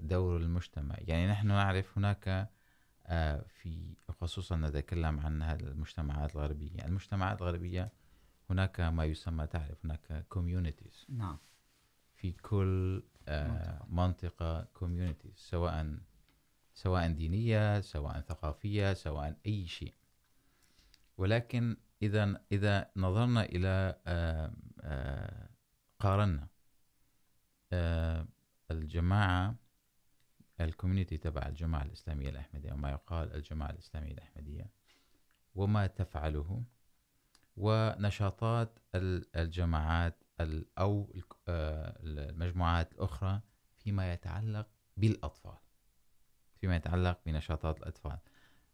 [0.00, 0.96] دور المجتمع.
[0.98, 2.50] يعني نحن نعرف هناك
[3.46, 6.84] في خصوصا نتكلم عن المجتمعات الغربية.
[6.84, 7.92] المجتمعات الغربية
[8.50, 11.10] هناك ما يسمى تعرف هناك communities.
[11.10, 11.38] نعم.
[12.14, 13.02] في كل
[13.88, 15.98] منطقة communities سواء
[16.74, 19.94] سواء دينية سواء ثقافية سواء أي شيء.
[21.16, 24.00] ولكن إذا إذا نظرنا إلى
[26.00, 26.48] قارنا
[28.70, 29.54] الجماعة
[30.60, 34.70] الكوميونتي تبع الجماعة الإسلامية الأحمدية، وما يقال الجماعة الإسلامية الأحمدية،
[35.54, 36.64] وما تفعله،
[37.56, 38.78] ونشاطات
[39.36, 40.24] الجماعات
[40.78, 41.12] أو
[41.58, 43.40] المجموعات الأخرى
[43.76, 45.58] فيما يتعلق بالأطفال،
[46.60, 48.18] فيما يتعلق بنشاطات الأطفال.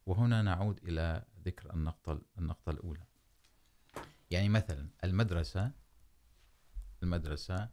[0.06, 3.04] وهنا نعود إلى ذكر النقطة النقطة الأولى.
[4.30, 5.72] يعني مثلا المدرسة
[7.02, 7.68] المدرسة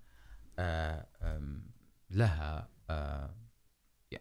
[2.09, 2.69] لها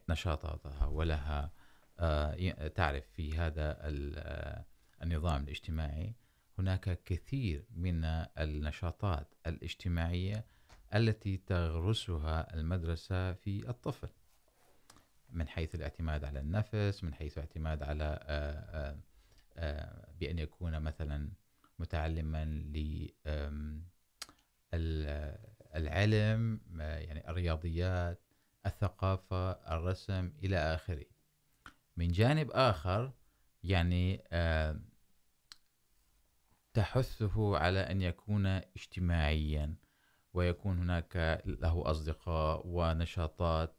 [0.09, 1.53] نشاطاتها ولها
[2.75, 3.79] تعرف في هذا
[5.03, 6.15] النظام الاجتماعي.
[6.61, 8.05] هناك كثير من
[8.39, 10.45] النشاطات الاجتماعية
[10.95, 14.09] التي تغرسها المدرسة في الطفل.
[15.31, 18.19] من حيث الاعتماد على النفس، من حيث الاعتماد على
[20.21, 21.31] بأن يكون مثلا
[21.79, 22.45] متعلما
[24.73, 28.21] للعلم يعني الرياضيات،
[28.67, 31.07] الثقافة، الرسم إلى آخره.
[31.97, 33.13] من جانب آخر،
[33.65, 34.23] يعني
[36.73, 39.75] تحثه على أن يكون اجتماعيا،
[40.35, 43.77] ويكون هناك له أصدقاء ونشاطات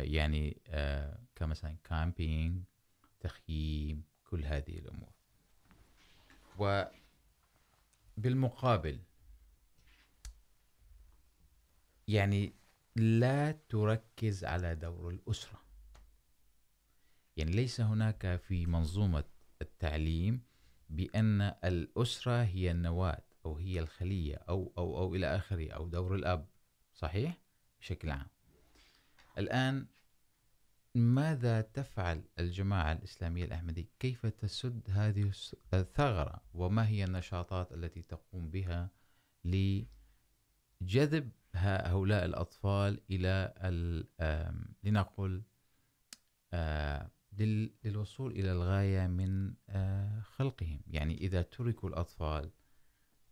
[0.00, 0.62] يعني
[1.34, 2.64] كمثلا كامبينج
[3.20, 5.12] تخييم، كل هذه الأمور.
[8.18, 9.00] وبالمقابل،
[12.08, 12.54] يعني
[12.96, 15.60] لا تركز على دور الأسرة.
[17.36, 19.24] يعني ليس هناك في منظومة
[19.62, 20.42] التعليم
[20.90, 26.46] بأن الأسرة هي النواة، أو هي الخلية، أو أو أو إلى آخره، أو دور الأب.
[26.94, 27.38] صحيح؟
[27.80, 28.26] بشكل عام.
[29.38, 29.86] الآن،
[30.94, 35.30] ماذا تفعل الجماعة الإسلامية الأحمدية؟ كيف تسد هذه
[35.74, 38.90] الثغرة؟ وما هي النشاطات التي تقوم بها
[39.44, 43.54] لجذب هؤلاء الأطفال إلى
[44.84, 45.42] لنقل
[47.38, 49.54] للوصول إلى الغاية من
[50.22, 50.80] خلقهم.
[50.86, 52.50] يعني إذا تركوا الأطفال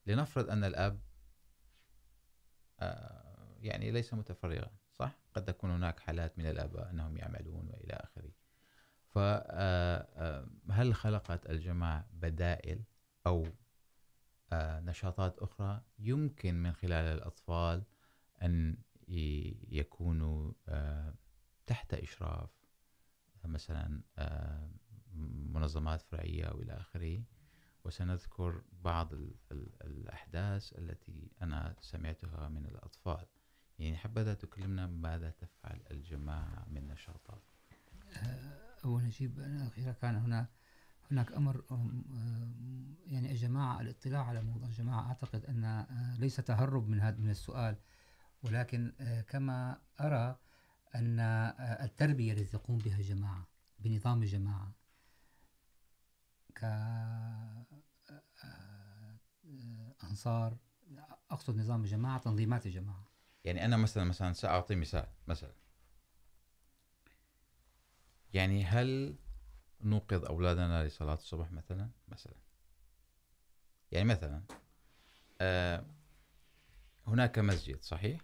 [0.07, 1.01] لنفرض أن الأب
[3.61, 8.31] يعني ليس متفرغا، صح؟ قد تكون هناك حالات من الآباء أنهم يعملون وإلى آخره.
[9.09, 12.83] فهل خلقت الجماعة بدائل
[13.27, 13.47] أو
[14.53, 17.85] نشاطات أخرى يمكن من خلال الأطفال
[18.43, 18.77] أن
[19.69, 20.53] يكونوا
[21.67, 22.62] تحت إشراف
[23.49, 24.03] مثلا
[25.55, 27.25] منظمات فرعية وإلى آخره.
[27.85, 29.13] وسنذكر بعض
[29.85, 33.27] الأحداث التي أنا سمعتها من الأطفال.
[33.79, 37.43] يعني حبذا تكلمنا ماذا تفعل الجماعة من نشاطات؟
[38.85, 40.47] أول نجيب أخيرا كان هنا،
[41.11, 41.65] هناك أمر
[43.07, 45.09] يعني الجماعة، الاطلاع على موضوع الجماعة.
[45.09, 45.87] أعتقد أن
[46.19, 47.77] ليس تهرب من هذا، من السؤال.
[48.43, 48.93] ولكن
[49.29, 50.39] كما أرى
[50.95, 51.21] أن
[51.61, 54.73] التربية التي تقوم بها الجماعة، بنظام الجماعة
[60.01, 60.57] كأنصار
[61.31, 63.07] أقصد نظام الجماعة، تنظيمات الجماعة.
[63.45, 65.53] يعني أنا مثلا مثلا سأعطي مثال، مثلا.
[68.35, 69.17] يعني هل
[69.81, 72.35] نوقظ أولادنا لصلاة الصبح مثلا؟ مثلا.
[73.93, 74.43] يعني مثلا،
[75.41, 75.85] آه،
[77.07, 78.21] هناك مسجد، صحيح؟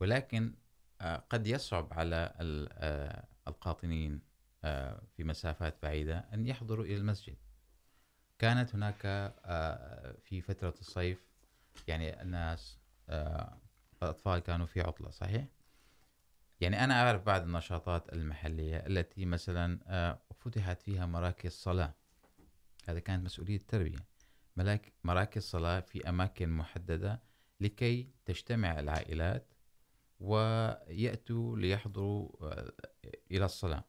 [0.00, 0.54] ولكن
[1.30, 2.34] قد يصعب على
[3.48, 4.20] القاطنين
[5.16, 7.36] في مسافات بعيدة أن يحضروا إلى المسجد.
[8.38, 9.02] كانت هناك
[10.22, 11.26] في فترة الصيف،
[11.88, 12.78] يعني الناس
[14.02, 15.44] الأطفال كانوا في عطلة، صحيح؟
[16.60, 21.94] يعني أنا أعرف بعض النشاطات المحلية التي مثلا فتحت فيها مراكز صلاة.
[22.86, 23.98] هذا كانت مسؤولية التربية.
[25.04, 27.22] مراكز صلاة في أماكن محددة
[27.60, 29.52] لكي تجتمع العائلات
[30.20, 32.30] ويأتوا ليحضروا
[33.30, 33.84] إلى الصلاة.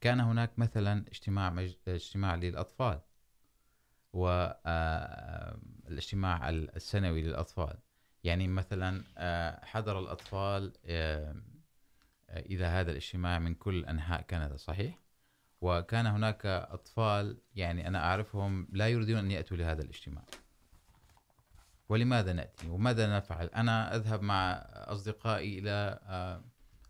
[0.00, 1.74] كان هناك مثلا اجتماع مج...
[1.88, 3.00] اجتماع للأطفال
[4.12, 4.88] والاجتماع
[6.50, 7.78] السنوي للأطفال.
[8.24, 9.04] يعني مثلا
[9.64, 10.72] حضر الأطفال
[12.30, 14.98] إلى هذا الاجتماع من كل أنحاء كندا، صحيح؟
[15.60, 20.24] وكان هناك أطفال، يعني أنا أعرفهم لا يريدون أن يأتوا لهذا الاجتماع.
[21.92, 26.00] ولماذا نأتي؟ وماذا نفعل؟ أنا أذهب مع أصدقائي إلى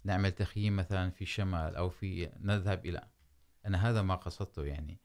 [0.04, 3.08] نعمل تخييم مثلا في شمال أو في، نذهب إلى.
[3.66, 5.00] أنا هذا ما قصدته يعني.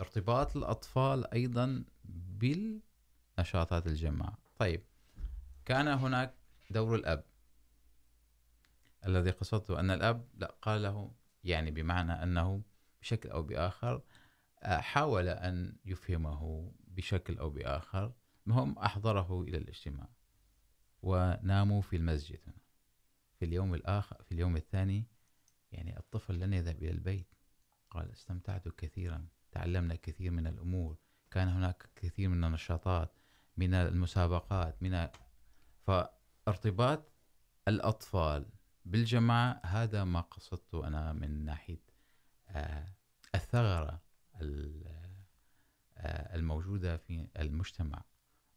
[0.00, 4.38] ارتباط الأطفال أيضا بالنشاطات الجماعة.
[4.58, 4.84] طيب،
[5.64, 6.34] كان هناك
[6.70, 7.24] دور الأب.
[9.06, 11.14] الذي قصدته أن الأب، لا، قال له،
[11.44, 12.62] يعني بمعنى أنه
[13.02, 14.02] بشكل أو بآخر
[14.62, 18.12] حاول أن يفهمه بشكل أو بآخر.
[18.48, 20.08] هم أحضره إلى الاجتماع
[21.02, 22.40] وناموا في المسجد.
[23.38, 25.06] في اليوم الآخر، في اليوم الثاني،
[25.72, 27.34] يعني الطفل لن يذهب إلى البيت.
[27.90, 30.98] قال استمتعت كثيرا، تعلمنا كثير من الأمور،
[31.30, 33.18] كان هناك كثير من النشاطات،
[33.56, 35.08] من المسابقات، من
[36.46, 37.12] فارتباط
[37.68, 38.46] الأطفال
[38.84, 41.82] بالجماعة هذا ما قصدته أنا من ناحية
[43.34, 44.02] الثغرة
[46.06, 48.04] الموجودة في المجتمع.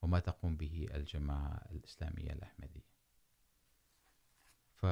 [0.03, 2.93] وما تقوم به الجماعة الإسلامية الأحمدية.
[4.75, 4.83] ف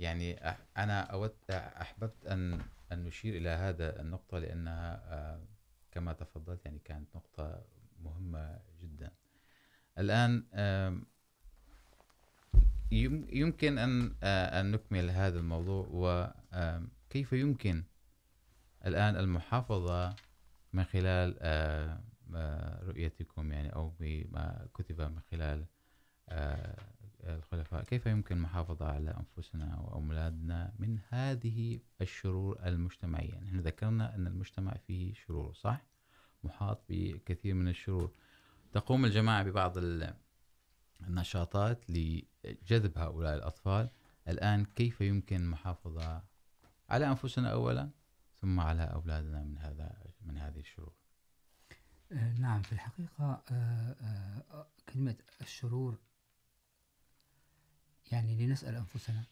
[0.00, 0.34] يعني
[0.76, 2.60] أنا أود، أحببت أن
[2.92, 5.40] أن نشير إلى هذا النقطة لأنها
[5.92, 7.64] كما تفضلت يعني كانت نقطة
[8.02, 9.10] مهمة جدا.
[9.98, 10.44] الآن
[13.32, 17.84] يمكن أن أن نكمل هذا الموضوع وكيف يمكن
[18.86, 20.16] الآن المحافظة
[20.72, 21.38] من خلال
[22.82, 25.66] رؤيتكم يعني، أو بما كتب من خلال
[27.24, 27.84] الخلفاء.
[27.84, 35.14] كيف يمكن المحافظة على أنفسنا وأولادنا من هذه الشرور المجتمعية؟ نحن ذكرنا أن المجتمع فيه
[35.14, 35.80] شرور، صح؟
[36.44, 38.10] محاط بكثير من الشرور.
[38.72, 39.74] تقوم الجماعة ببعض
[41.00, 43.88] النشاطات لجذب هؤلاء الأطفال.
[44.28, 46.22] الآن كيف يمكن المحافظة
[46.88, 47.90] على أنفسنا أولا،
[48.40, 50.92] ثم على أولادنا من هذا من هذه الشرور؟
[52.12, 53.42] نعم في الحقيقة
[54.88, 55.98] كلمة الشرور
[58.12, 59.24] يعني لنسأل أنفسنا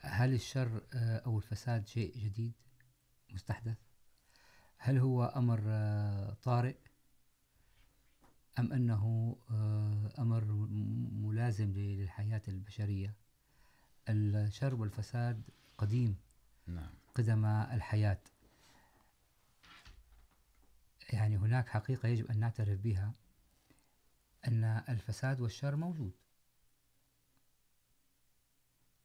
[0.00, 2.52] هل الشر أو الفساد شيء جديد
[3.30, 3.78] مستحدث؟
[4.78, 5.60] هل هو أمر
[6.42, 6.76] طارئ؟
[8.58, 9.36] أم أنه
[10.18, 10.44] أمر
[11.12, 13.14] ملازم للحياة البشرية؟
[14.08, 15.42] الشر والفساد
[15.78, 16.16] قديم
[16.66, 16.90] نعم.
[17.14, 18.20] قدم الحياة.
[21.12, 23.14] يعني هناك حقيقة يجب أن نعترف بها،
[24.48, 26.12] أن الفساد والشر موجود.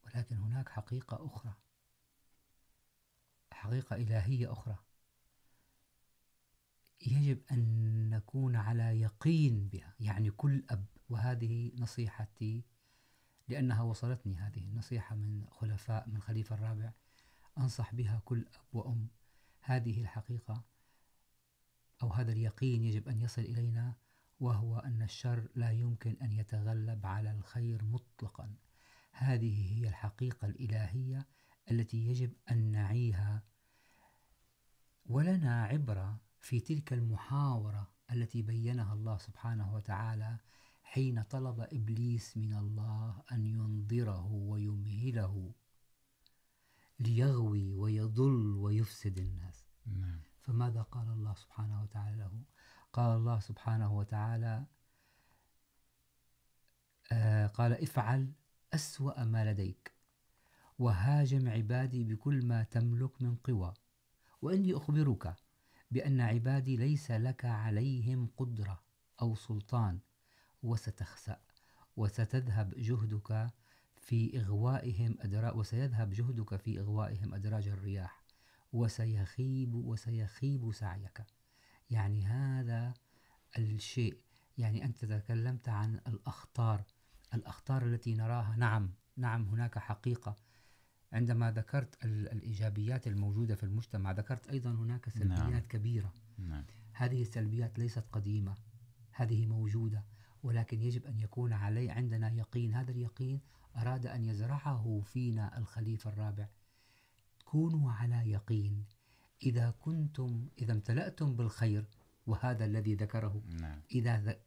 [0.06, 1.54] ولكن هناك حقيقة أخرى،
[3.54, 4.78] حقيقة إلهية أخرى.
[7.08, 10.86] يجب أن نكون على يقين بها، يعني كل أب.
[11.10, 12.64] وهذه نصيحتي
[13.48, 14.36] لأنها وصلتني.
[14.36, 16.92] هذه النصيحة من خلفاء، من خليفة الرابع.
[17.58, 19.08] أنصح بها كل أب وأم.
[19.62, 20.64] هذه الحقيقة
[22.04, 23.96] أو هذا اليقين يجب أن يصل إلينا،
[24.40, 28.56] وهو أن الشر لا يمكن أن يتغلب على الخير مطلقا.
[29.12, 31.28] هذه هي الحقيقة الإلهية
[31.72, 33.44] التي يجب أن نعيها.
[35.06, 40.38] ولنا عبرة في تلك المحاورة التي بينها الله سبحانه وتعالى
[40.84, 45.54] حين طلب إبليس من الله أن ينظره ويمهله
[47.00, 49.66] ليغوي ويضل ويفسد الناس.
[49.86, 50.33] نعم.
[50.44, 52.32] فماذا قال الله سبحانه وتعالى له؟
[52.94, 54.66] قال الله سبحانه وتعالى
[57.54, 58.32] قال افعل
[58.74, 59.94] أسوأ ما لديك،
[60.80, 63.74] وهاجم عبادي بكل ما تملك من قوى،
[64.42, 65.36] وإني أخبرك
[65.92, 68.84] بأن عبادي ليس لك عليهم قدرة
[69.22, 70.00] أو سلطان،
[70.64, 71.42] وستخسأ،
[71.98, 73.52] وستذهب جهدك
[73.98, 78.23] في إغوائهم أدراج، وسيذهب جهدك في إغوائهم أدراج الرياح.
[78.74, 81.24] وسيخيب وسيخيب سعيك.
[81.90, 82.94] يعني هذا
[83.58, 84.18] الشيء.
[84.58, 86.84] يعني أنت تكلمت عن الأخطار.
[87.34, 88.56] الأخطار التي نراها.
[88.58, 88.94] نعم.
[89.18, 90.36] نعم هناك حقيقة.
[91.14, 95.60] عندما ذكرت الإيجابيات الموجودة في المجتمع ذكرت أيضا هناك سلبيات نعم.
[95.60, 96.14] كبيرة.
[96.38, 96.66] نعم.
[96.94, 98.56] هذه السلبيات ليست قديمة.
[99.12, 100.04] هذه موجودة.
[100.44, 102.74] ولكن يجب أن يكون علي عندنا يقين.
[102.74, 103.40] هذا اليقين
[103.76, 106.48] أراد أن يزرعه فينا الخليفة الرابع.
[107.54, 108.86] كونوا على يقين
[109.44, 111.86] إذا كنتم إذا امتلأتم بالخير
[112.28, 113.42] وهذا الذي ذكره.
[113.62, 113.82] نعم.
[113.92, 114.40] إذا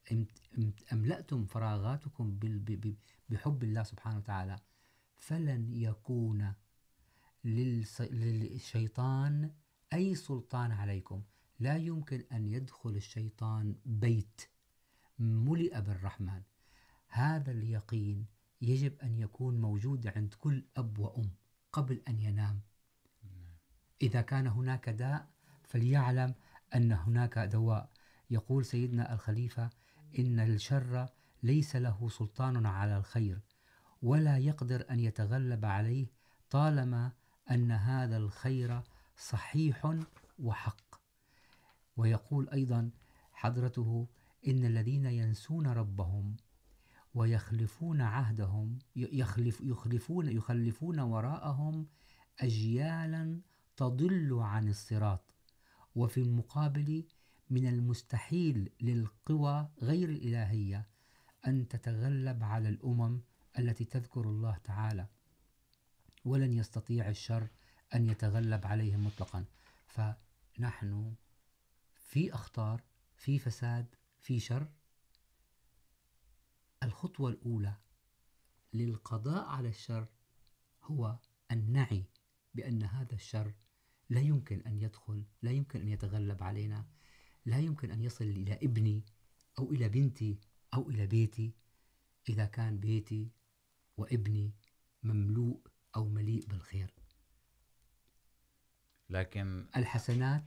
[0.92, 2.38] أملأتم فراغاتكم
[3.28, 4.58] بحب الله سبحانه وتعالى
[5.16, 6.52] فلن يكون
[8.12, 9.50] للشيطان
[9.92, 11.22] أي سلطان عليكم.
[11.60, 14.40] لا يمكن أن يدخل الشيطان بيت
[15.18, 16.42] ملئ بالرحمن.
[17.08, 18.26] هذا اليقين
[18.60, 21.30] يجب أن يكون موجود عند كل أب وأم
[21.72, 22.60] قبل أن ينام.
[24.02, 25.28] إذا كان هناك داء
[25.64, 26.34] فليعلم
[26.74, 27.90] أن هناك دواء.
[28.30, 29.70] يقول سيدنا الخليفة،
[30.18, 31.08] إن الشر
[31.42, 33.40] ليس له سلطان على الخير،
[34.02, 36.06] ولا يقدر أن يتغلب عليه
[36.50, 37.12] طالما
[37.50, 38.82] أن هذا الخير
[39.16, 39.96] صحيح
[40.38, 41.00] وحق.
[41.96, 42.90] ويقول أيضا
[43.32, 44.08] حضرته،
[44.48, 46.36] إن الذين ينسون ربهم
[47.14, 51.86] ويخلفون عهدهم، يخلف، يخلفون يخلفون وراءهم
[52.40, 53.40] أجيالا
[53.76, 55.34] تضل عن الصراط،
[55.94, 57.04] وفي المقابل
[57.50, 60.86] من المستحيل للقوى غير الإلهية
[61.46, 63.20] أن تتغلب على الأمم
[63.58, 65.06] التي تذكر الله تعالى.
[66.24, 67.48] ولن يستطيع الشر
[67.94, 69.44] أن يتغلب عليهم مطلقا.
[69.86, 71.14] فنحن
[71.94, 72.82] في أخطار،
[73.16, 74.68] في فساد، في شر.
[76.82, 77.74] الخطوة الأولى
[78.72, 80.06] للقضاء على الشر
[80.82, 81.18] هو
[81.50, 82.04] أن نعي
[82.54, 83.54] بأن هذا الشر
[84.08, 86.86] لا يمكن أن يدخل لا يمكن أن يتغلب علينا
[87.46, 89.04] لا يمكن أن يصل إلى ابني
[89.58, 90.38] أو إلى بنتي
[90.74, 91.52] أو إلى بيتي
[92.28, 93.30] إذا كان بيتي
[93.96, 94.52] وابني
[95.02, 95.60] مملوء
[95.96, 96.94] أو مليء بالخير.
[99.10, 100.44] لكن الحسنات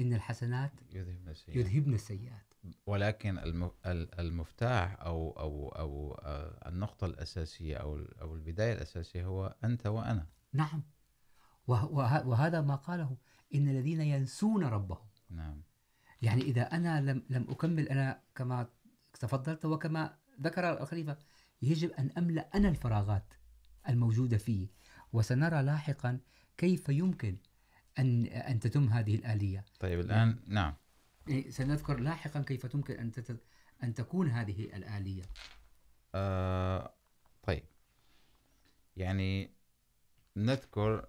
[0.00, 1.56] إن الحسنات يذهب السيئات.
[1.56, 2.54] يذهبن السيئات.
[2.86, 9.24] ولكن الم- ال- المفتاح او او او آه، النقطه الاساسيه او ال- او البدايه الاساسيه
[9.26, 10.82] هو انت وانا نعم.
[11.66, 13.16] وهذا ما قاله.
[13.54, 15.08] إن الذين ينسون ربهم.
[15.30, 15.62] نعم.
[16.22, 18.68] يعني إذا أنا لم لم أكمل أنا كما
[19.20, 21.18] تفضلت وكما ذكر الخليفة
[21.62, 23.34] يجب أن أملأ أنا الفراغات
[23.88, 24.68] الموجودة فيه
[25.12, 26.20] وسنرى لاحقا
[26.56, 27.36] كيف يمكن
[27.98, 29.64] أن أن تتم هذه الآلية.
[29.80, 30.74] طيب الان نعم.
[31.48, 33.40] سنذكر لاحقا كيف يمكن أن تت...
[33.82, 35.22] أن تكون هذه الآلية.
[36.14, 36.94] آه
[37.42, 37.64] طيب.
[38.96, 39.50] يعني
[40.40, 41.06] نذكر،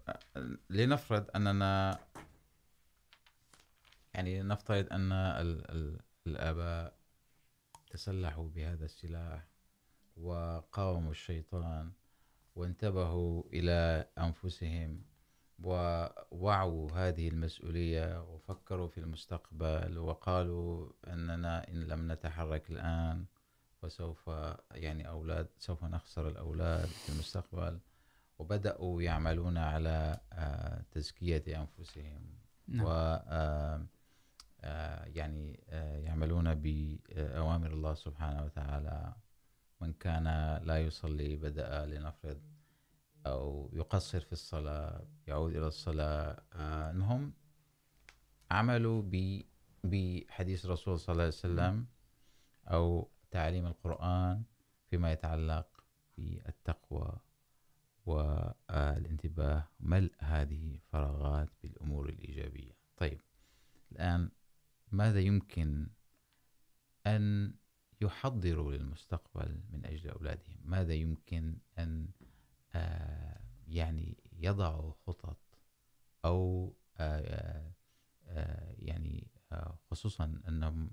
[0.70, 2.00] لنفرض اننا
[4.14, 6.96] يعني نفترض ان ال ال الاباء
[7.90, 9.48] تسلحوا بهذا السلاح
[10.18, 11.92] وقاوموا الشيطان
[12.56, 15.04] وانتبهوا الى انفسهم
[15.64, 23.26] ووعوا هذه المسؤوليه وفكروا في المستقبل وقالوا اننا ان لم نتحرك الان
[23.84, 24.30] وسوف،
[24.72, 27.80] يعني أولاد، سوف نخسر الأولاد في المستقبل.
[28.42, 30.20] وبدأوا يعملون على
[30.92, 32.22] تزكية أنفسهم
[32.68, 32.86] نعم.
[32.86, 32.90] و
[35.18, 35.64] يعني
[36.06, 39.14] يعملون بأوامر الله سبحانه وتعالى.
[39.82, 40.24] من كان
[40.64, 42.42] لا يصلي بدأ لنفرض
[43.26, 46.44] أو يقصر في الصلاة يعود إلى الصلاة.
[46.90, 47.34] أنهم
[48.52, 49.44] عملوا ب-
[49.84, 51.86] بحديث الرسول صلى الله عليه وسلم
[52.68, 54.44] أو تعليم القرآن
[54.90, 55.68] فيما يتعلق
[56.18, 57.18] بالتقوى.
[58.06, 62.78] والانتباه ملء هذه فراغات بالأمور الإيجابية.
[62.98, 63.22] طيب
[63.92, 64.32] الآن
[64.92, 65.88] ماذا يمكن
[67.08, 67.54] أن
[68.02, 72.10] يحضروا للمستقبل من أجل أولادهم؟ ماذا يمكن أن
[73.68, 75.38] يعني يضعوا خطط
[76.26, 76.74] أو
[78.80, 79.28] يعني
[79.90, 80.92] خصوصا أنهم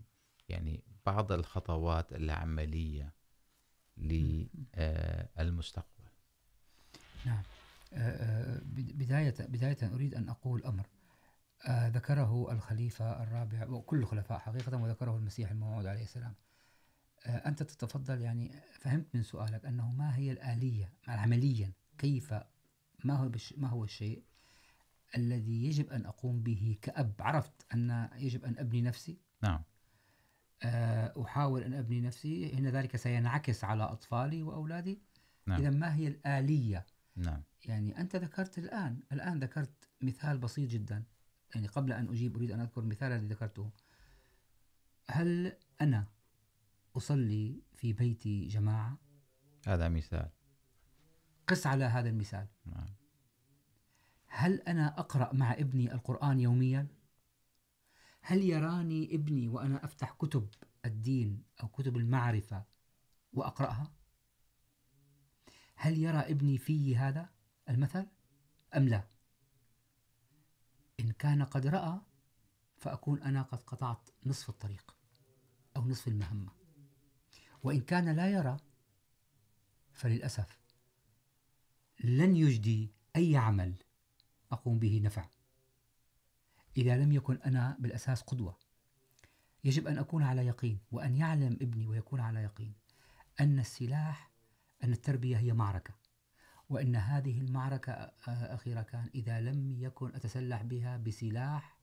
[0.48, 3.14] يعني بعض الخطوات العملية
[3.96, 5.97] للمستقبل.
[7.26, 7.42] نعم.
[8.72, 10.86] بداية بداية أريد أن أقول أمر.
[11.68, 16.34] ذكره الخليفة الرابع وكل الخلفاء حقيقة وذكره المسيح الموعود عليه السلام.
[17.26, 22.34] أنت تتفضل يعني فهمت من سؤالك أنه ما هي الآلية عمليا كيف
[23.04, 24.22] ما هو ما هو الشيء
[25.16, 29.62] الذي يجب أن أقوم به كأب؟ عرفت أن يجب أن أبني نفسي؟ نعم.
[31.22, 35.02] أحاول أن أبني نفسي إن ذلك سينعكس على أطفالي وأولادي؟
[35.46, 35.60] نعم.
[35.60, 36.86] إذا ما هي الآلية
[37.18, 37.42] نعم.
[37.64, 41.04] يعني أنت ذكرت الآن الآن ذكرت مثال بسيط جدا.
[41.54, 43.70] يعني قبل أن أجيب أريد أن أذكر المثال الذي ذكرته.
[45.10, 46.06] هل أنا
[46.96, 48.98] أصلي في بيتي جماعة؟
[49.66, 50.28] هذا مثال.
[51.46, 52.46] قس على هذا المثال.
[52.64, 52.88] نعم.
[54.26, 56.86] هل أنا أقرأ مع ابني القرآن يوميا؟
[58.20, 60.48] هل يراني ابني وأنا أفتح كتب
[60.84, 62.64] الدين أو كتب المعرفة
[63.32, 63.92] وأقرأها؟
[65.80, 67.28] هل يرى ابني في هذا
[67.68, 68.06] المثل
[68.76, 69.04] أم لا؟
[71.00, 72.00] إن كان قد رأى
[72.78, 74.96] فأكون أنا قد قطعت نصف الطريق
[75.76, 76.52] أو نصف المهمة.
[77.62, 78.56] وإن كان لا يرى
[79.92, 80.58] فللأسف
[82.04, 83.74] لن يجدي أي عمل
[84.52, 85.28] أقوم به نفع.
[86.76, 88.58] إذا لم يكن أنا بالأساس قدوة،
[89.64, 92.72] يجب أن أكون على يقين وأن يعلم ابني ويكون على يقين
[93.40, 94.27] أن السلاح
[94.84, 95.94] أن التربية هي معركة
[96.68, 97.92] وأن هذه المعركة
[98.28, 101.78] أخيرا كان إذا لم يكن أتسلح بها بسلاح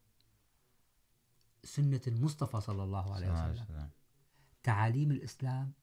[1.64, 3.90] سنة المصطفى صلى الله عليه وسلم.
[4.64, 5.74] تعاليم الإسلام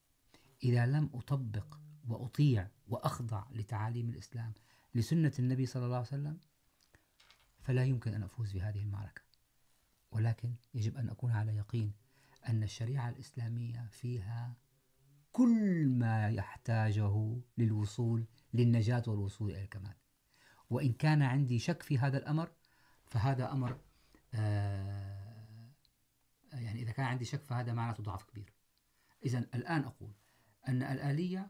[0.63, 4.53] إذا لم أطبق وأطيع وأخضع لتعاليم الإسلام
[4.95, 6.37] لسنة النبي صلى الله عليه وسلم
[7.61, 9.21] فلا يمكن أن أفوز بهذه المعركة.
[10.11, 11.93] ولكن يجب أن أكون على يقين
[12.49, 14.55] أن الشريعة الإسلامية فيها
[15.33, 19.95] كل ما يحتاجه للوصول للنجاة والوصول إلى الكمال.
[20.69, 22.51] وإن كان عندي شك في هذا الأمر،
[23.05, 23.79] فهذا أمر،
[24.33, 25.71] آه،
[26.53, 28.53] يعني إذا كان عندي شك، فهذا معناته ضعف كبير.
[29.25, 30.13] إذا الآن أقول
[30.67, 31.47] أن الآلية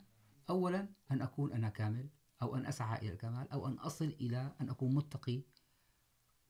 [0.50, 2.10] أولا أن أكون أنا كامل،
[2.42, 5.44] أو أن أسعى إلى الكمال، أو أن أصل إلى أن أكون متقي،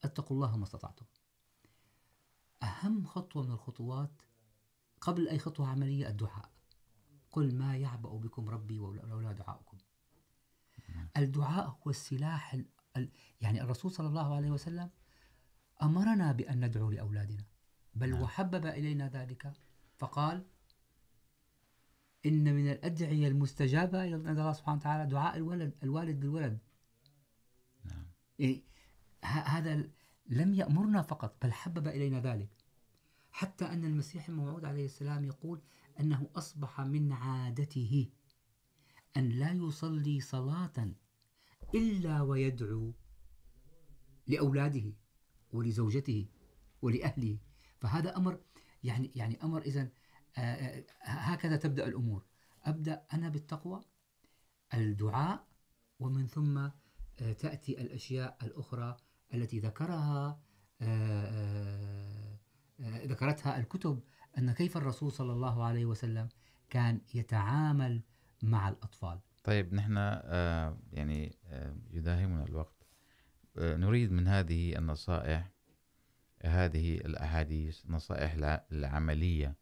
[0.04, 1.06] اتقوا الله ما استطعتم.
[2.64, 4.22] أهم خطوة من الخطوات
[5.02, 6.54] قبل أي خطوة عملية الدعاء.
[7.34, 9.78] قل ما يعبأ بكم ربي ولولا دعاؤكم.
[11.18, 12.66] الدعاء هو السلاح ال...
[12.98, 13.12] ال...
[13.42, 14.90] يعني الرسول صلى الله عليه وسلم
[15.84, 17.46] أمرنا بأن ندعو لأولادنا.
[17.96, 19.54] بل وحبب إلينا ذلك.
[19.98, 20.46] فقال
[22.26, 26.60] إن من الأدعية المستجابة عند الله سبحانه وتعالى دعاء الولد الوالد بالولد.
[27.86, 28.06] نعم.
[28.40, 28.64] يعني
[29.24, 29.90] هذا
[30.26, 32.50] لم يأمرنا فقط بل حبب إلينا ذلك.
[33.32, 35.62] حتى أن المسيح الموعود عليه السلام يقول
[36.00, 38.10] أنه أصبح من عادته
[39.18, 40.92] أن لا يصلي صلاة
[41.76, 42.94] إلا ويدعو
[44.28, 44.94] لأولاده
[45.52, 46.28] ولزوجته
[46.82, 47.38] ولأهله.
[47.82, 48.40] فهذا أمر
[48.84, 49.90] يعني يعني أمر إذن
[51.02, 52.26] هكذا تبدأ الأمور.
[52.64, 53.82] أبدأ أنا بالتقوى،
[54.74, 55.48] الدعاء،
[56.00, 56.70] ومن ثم
[57.18, 58.98] تأتي الأشياء الأخرى
[59.34, 60.40] التي ذكرها
[62.82, 64.04] ذكرتها الكتب
[64.38, 66.30] أن كيف الرسول صلى الله عليه وسلم
[66.70, 68.02] كان يتعامل
[68.44, 69.98] مع الأطفال؟ طيب نحن
[70.92, 71.36] يعني
[71.92, 72.88] يداهمنا الوقت.
[73.58, 75.52] نريد من هذه النصائح
[76.44, 79.56] هذه الأحاديث نصائح العملية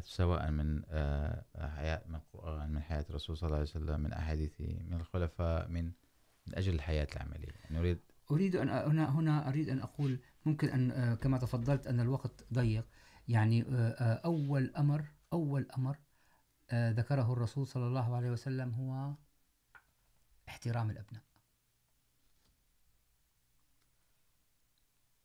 [0.00, 0.82] سواء من
[1.56, 5.84] حياة من القرآن من حياة الرسول صلى الله عليه وسلم من أحاديثه من الخلفاء من
[6.46, 7.52] من أجل الحياة العملية.
[7.70, 7.98] نريد
[8.30, 12.86] أريد أن هنا هنا أريد أن أقول ممكن أن كما تفضلت أن الوقت ضيق.
[13.28, 13.64] يعني
[14.24, 15.98] أول أمر أول أمر
[16.74, 19.14] ذكره الرسول صلى الله عليه وسلم هو
[20.48, 21.22] احترام الأبناء.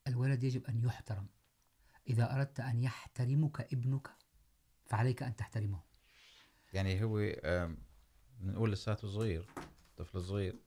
[0.07, 1.27] الولد يجب أن يحترم.
[2.07, 4.09] إذا أردت أن يحترمك ابنك
[4.85, 5.83] فعليك أن تحترمه.
[6.73, 7.19] يعني هو
[8.41, 9.49] نقول لساته صغير
[9.97, 10.59] طفل صغير.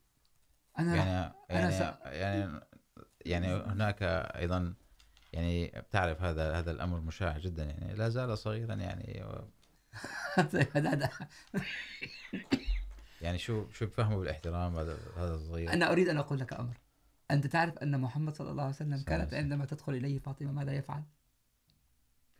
[0.78, 1.80] أنا يعني يعني أنا س...
[2.04, 2.60] يعني
[3.20, 4.74] يعني هناك أيضا
[5.32, 7.94] يعني بتعرف هذا هذا الأمر مشاع جدا يعني.
[7.94, 9.24] لا زال صغيرا يعني.
[9.24, 9.48] و...
[13.22, 16.76] يعني شو شو بفهمه بالاحترام هذا هذا الصغير؟ أنا أريد أن أقول لك أمر.
[17.30, 21.02] أنت تعرف أن محمد صلى الله عليه وسلم كانت عندما تدخل إليه فاطمة ماذا يفعل؟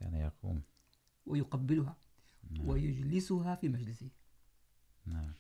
[0.01, 0.63] كان يقوم.
[1.27, 1.97] ويقبلها.
[2.51, 2.69] نعم.
[2.69, 4.09] ويجلسها في مجلسه.
[5.07, 5.33] نعم.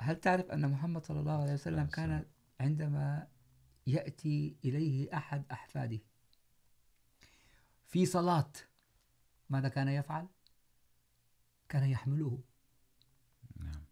[0.00, 2.24] هل تعرف أن محمد صلى الله عليه وسلم كان
[2.60, 3.26] عندما
[3.86, 5.98] يأتي إليه أحد أحفاده.
[7.86, 8.52] في صلاة
[9.50, 10.26] ماذا كان يفعل؟
[11.68, 12.38] كان يحمله.
[13.56, 13.84] نعم.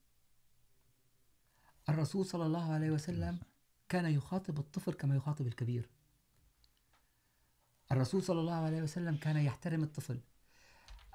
[1.88, 3.38] الرسول صلى الله عليه وسلم
[3.88, 5.88] كان يخاطب الطفل كما يخاطب الكبير.
[7.92, 10.20] الرسول صلى الله عليه وسلم كان يحترم الطفل.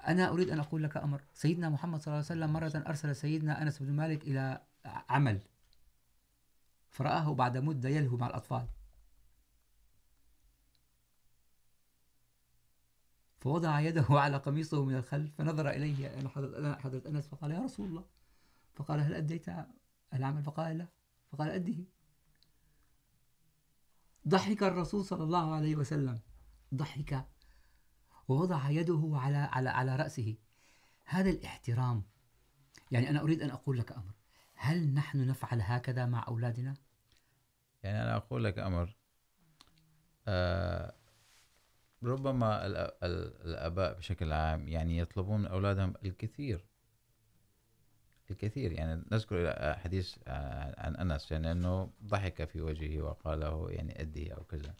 [0.08, 1.22] أنا أريد أن أقول لك أمر.
[1.34, 5.40] سيدنا محمد صلى الله عليه وسلم مرة أرسل سيدنا أنس بن مالك إلى عمل.
[6.96, 8.68] فرآه بعد مدة يلهو مع الأطفال.
[13.38, 16.28] فوضع يده على قميصه من الخلف، فنظر إليه
[16.76, 18.04] حضرة أنس فقال، يا رسول الله.
[18.74, 19.46] فقال، هل أديت
[20.14, 20.86] العمل؟ فقال لا
[21.32, 21.84] فقال، أده.
[24.28, 26.20] ضحك الرسول صلى الله عليه وسلم.
[26.74, 27.26] ضحك.
[28.28, 30.36] ووضع يده على على على رأسه.
[31.04, 32.02] هذا الاحترام.
[32.90, 34.14] يعني أنا أريد أن أقول لك أمر.
[34.54, 36.85] هل نحن نفعل هكذا مع أولادنا؟
[37.86, 38.96] يعني أنا أقول لك أمر.
[42.02, 42.66] ربما
[43.44, 46.66] الآباء بشكل عام يعني يطلبون من أولادهم الكثير.
[48.30, 50.18] الكثير يعني نذكر حديث
[50.78, 54.74] عن أنس يعني أنه ضحك في وجهه وقال له يعني أدي أو كذا.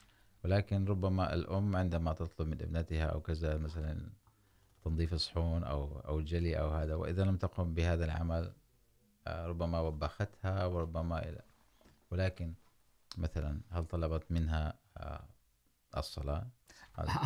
[0.44, 4.10] ولكن ربما الأم عندما تطلب من ابنتها أو كذا مثلا
[4.84, 8.52] تنظيف الصحون أو أو الجلي أو هذا، وإذا لم تقم بهذا العمل
[9.28, 11.42] ربما وبختها وربما إلى.
[12.10, 12.54] ولكن
[13.16, 14.78] مثلا هل طلبت منها
[15.96, 16.50] الصلاة؟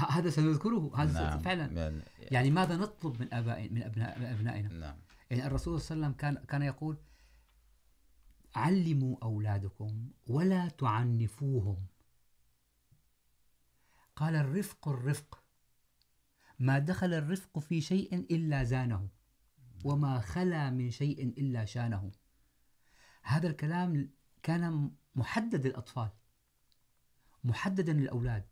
[0.09, 0.31] هذا.
[0.31, 0.93] سنذكره.
[0.97, 1.39] هذا نعم.
[1.39, 2.03] فعلا.
[2.19, 4.99] يعني ماذا نطلب من اباء من ابناء ابنائنا نعم.
[5.31, 6.99] يعني الرسول صلى الله عليه وسلم كان كان يقول
[8.55, 11.87] علموا اولادكم ولا تعنفوهم.
[14.17, 15.43] قال الرفق الرفق.
[16.59, 19.09] ما دخل الرفق في شيء الا زانه
[19.85, 22.11] وما خلا من شيء الا شانه.
[23.23, 24.11] هذا الكلام
[24.43, 26.11] كان محدد للاطفال
[27.45, 28.45] محددا للاولاد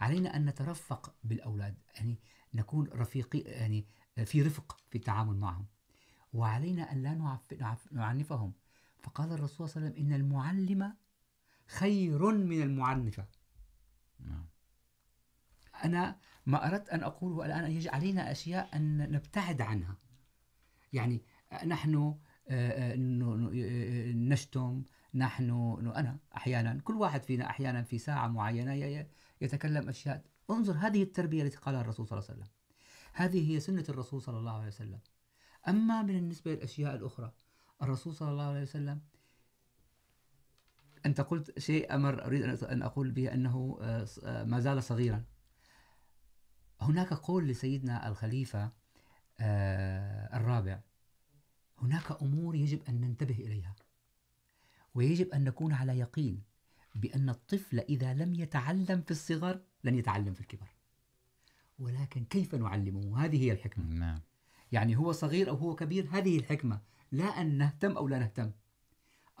[0.00, 2.18] علينا ان نترفق بالاولاد يعني
[2.54, 3.86] نكون رفيقي يعني
[4.24, 5.66] في رفق في التعامل معهم.
[6.32, 7.38] وعلينا ان لا
[7.92, 8.52] نعنفهم.
[9.02, 10.96] فقال الرسول صلى الله عليه وسلم ان المعلم
[11.66, 13.26] خير من المعنفه
[14.20, 14.46] نعم.
[15.84, 19.96] انا ما اردت ان اقوله الان يجب علينا اشياء ان نبتعد عنها.
[20.92, 21.22] يعني
[21.66, 22.14] نحن
[24.30, 24.84] نشتم
[25.14, 25.50] نحن
[25.80, 29.06] ن- انا احيانا كل واحد فينا احيانا في ساعه معينه
[29.40, 32.52] يتكلم اشياء انظر، هذه التربيه التي قالها الرسول صلى الله عليه وسلم.
[33.12, 34.98] هذه هي سنه الرسول صلى الله عليه وسلم.
[35.68, 37.32] اما من النسبه للاشياء الاخرى
[37.82, 39.00] الرسول صلى الله عليه وسلم
[41.06, 43.78] انت قلت شيء امر اريد ان أن اقول به انه
[44.46, 45.24] ما زال صغيرا.
[46.80, 48.72] هناك قول لسيدنا الخليفه
[49.40, 50.80] الرابع.
[51.78, 53.74] هناك امور يجب ان ننتبه اليها
[54.94, 56.42] ويجب ان نكون على يقين
[56.94, 60.68] بان الطفل اذا لم يتعلم في الصغر لن يتعلم في الكبر.
[61.78, 64.20] ولكن كيف نعلمه؟ هذه هي الحكمه نعم.
[64.72, 66.80] يعني هو صغير او هو كبير هذه الحكمه
[67.12, 68.52] لا ان نهتم او لا نهتم.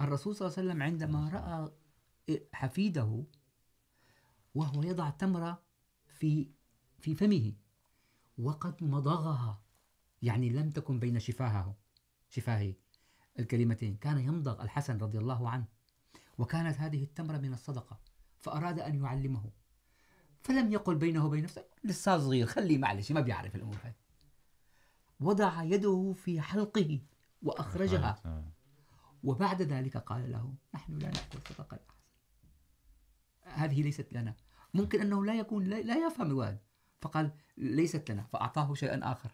[0.00, 1.70] الرسول صلى الله عليه وسلم عندما راى
[2.52, 3.24] حفيده
[4.54, 5.62] وهو يضع تمره
[6.06, 6.50] في
[6.98, 7.52] في فمه
[8.38, 9.62] وقد مضغها.
[10.22, 11.76] يعني لم تكن بين شفاهه
[12.28, 12.74] شفاهه.
[13.40, 13.96] الكلمتين.
[13.96, 15.64] كان يمضغ الحسن رضي الله عنه
[16.38, 18.00] وكانت هذه التمرة من الصدقة
[18.38, 19.50] فأراد أن يعلمه.
[20.42, 23.94] فلم يقل بينه وبين نفسه لسه صغير خليه معلش ما بيعرف الأمور هاي
[25.20, 27.00] وضع يده في حلقه
[27.42, 28.44] وأخرجها.
[29.24, 32.00] وبعد ذلك قال له نحن لا نأكل صدقة الأحسن.
[33.42, 34.34] هذه ليست لنا.
[34.74, 36.58] ممكن أنه لا يكون لا, لا يفهم الولد
[37.00, 38.22] فقال ليست لنا.
[38.22, 39.32] فأعطاه شيئا آخر.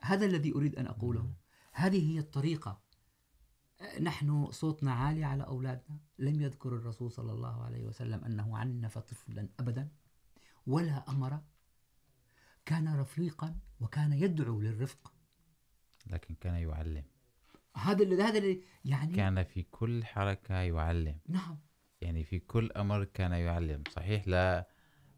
[0.00, 1.32] هذا الذي أريد أن أقوله.
[1.80, 2.80] هذه هي الطريقة.
[4.00, 5.98] نحن صوتنا عالي على أولادنا.
[6.18, 9.88] لم يذكر الرسول صلى الله عليه وسلم أنه عنف طفلا أبدا
[10.66, 11.40] ولا أمر.
[12.66, 15.12] كان رفيقا وكان يدعو للرفق.
[16.06, 17.04] لكن كان يعلم.
[17.76, 21.18] هذا اللي هذا اللي يعني كان في كل حركة يعلم.
[21.28, 21.58] نعم.
[22.00, 23.82] يعني في كل أمر كان يعلم.
[23.90, 24.68] صحيح لا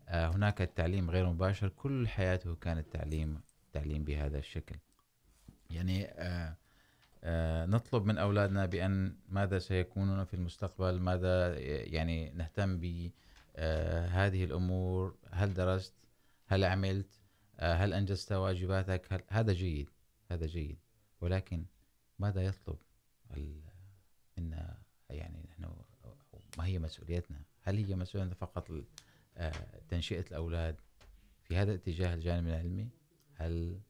[0.08, 1.68] هناك التعليم غير مباشر.
[1.68, 3.40] كل حياته كان التعليم
[3.72, 4.76] تعليم بهذا الشكل.
[5.73, 6.07] يعني
[7.66, 11.59] نطلب من أولادنا بأن ماذا سيكونون في المستقبل ماذا
[11.95, 15.95] يعني نهتم بهذه الأمور هل درست
[16.47, 17.20] هل عملت
[17.59, 19.91] هل أنجزت واجباتك هل هذا جيد
[20.31, 20.79] هذا جيد.
[21.20, 21.64] ولكن
[22.18, 22.77] ماذا يطلب
[24.39, 24.79] منا
[25.11, 25.73] يعني نحن
[26.59, 28.85] ما هي مسؤوليتنا؟ هل هي مسؤوليتنا فقط ال-
[29.37, 29.53] آه،
[29.89, 30.77] تنشئة الأولاد
[31.45, 32.89] في هذا الاتجاه الجانب العلمي؟
[33.35, 33.81] هل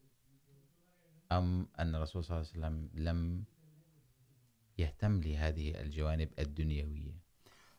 [1.38, 3.44] أم أن الرسول صلى الله عليه وسلم لم
[4.78, 7.20] يهتم لهذه الجوانب الدنيوية؟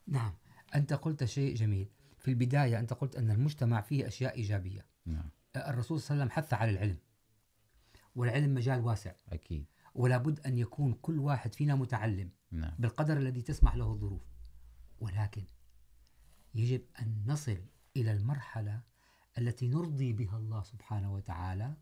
[0.07, 0.33] نعم.
[0.75, 1.87] أنت قلت شيء جميل.
[2.17, 4.85] في البداية أنت قلت أن المجتمع فيه أشياء إيجابية.
[5.05, 5.29] نعم.
[5.55, 6.97] الرسول صلى الله عليه وسلم حث على العلم.
[8.15, 9.13] والعلم مجال واسع.
[9.29, 9.65] أكيد.
[9.95, 12.29] ولا بد أن يكون كل واحد فينا متعلم.
[12.51, 12.75] نعم.
[12.79, 14.21] بالقدر الذي تسمح له الظروف.
[14.99, 15.43] ولكن
[16.55, 17.57] يجب أن نصل
[17.97, 18.81] إلى المرحلة
[19.37, 21.73] التي نرضي بها الله سبحانه وتعالى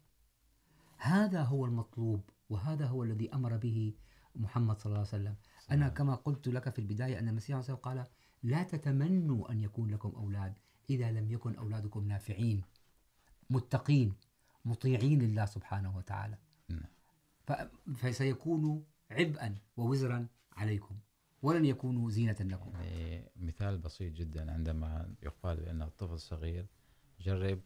[1.01, 3.93] هذا هو المطلوب وهذا هو الذي أمر به
[4.35, 5.35] محمد صلى الله عليه وسلم.
[5.71, 8.11] أنا كما قلت لك في البداية أن المسيح صلى الله عليه وسلم قال
[8.43, 10.53] لا تتمنوا أن يكون لكم أولاد
[10.89, 12.61] إذا لم يكن أولادكم نافعين
[13.49, 14.13] متقين
[14.65, 16.37] مطيعين لله سبحانه وتعالى.
[17.95, 20.95] فسيكون عبئا ووزرا عليكم
[21.41, 22.71] ولن يكونوا زينة لكم.
[22.75, 26.65] يعني مثال بسيط جدا عندما يقال بأن الطفل الصغير
[27.19, 27.59] جرب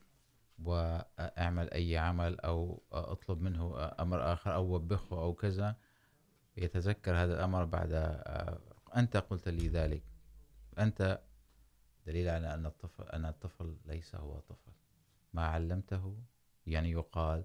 [0.63, 5.75] واعمل أي عمل أو اطلب منه أمر آخر أو وبخه أو كذا
[6.57, 7.91] يتذكر هذا الأمر بعد
[8.95, 10.03] أنت قلت لي ذلك.
[10.79, 11.21] أنت
[12.07, 14.71] دليل على أن الطفل أن الطفل ليس هو طفل.
[15.33, 16.17] ما علمته
[16.67, 17.43] يعني يقال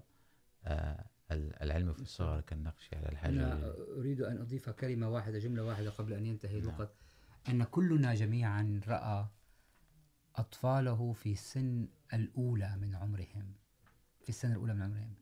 [1.31, 3.33] العلم في الصغر كالنقش على الحجر.
[3.33, 6.59] أنا أريد أن أضيف كلمة واحدة جملة واحدة قبل أن ينتهي.
[6.59, 6.91] الوقت.
[7.49, 9.25] أن كلنا جميعا رأى
[10.35, 13.53] أطفاله في السن الأولى من عمرهم
[14.23, 15.13] في السنة الأولى من عمرهم.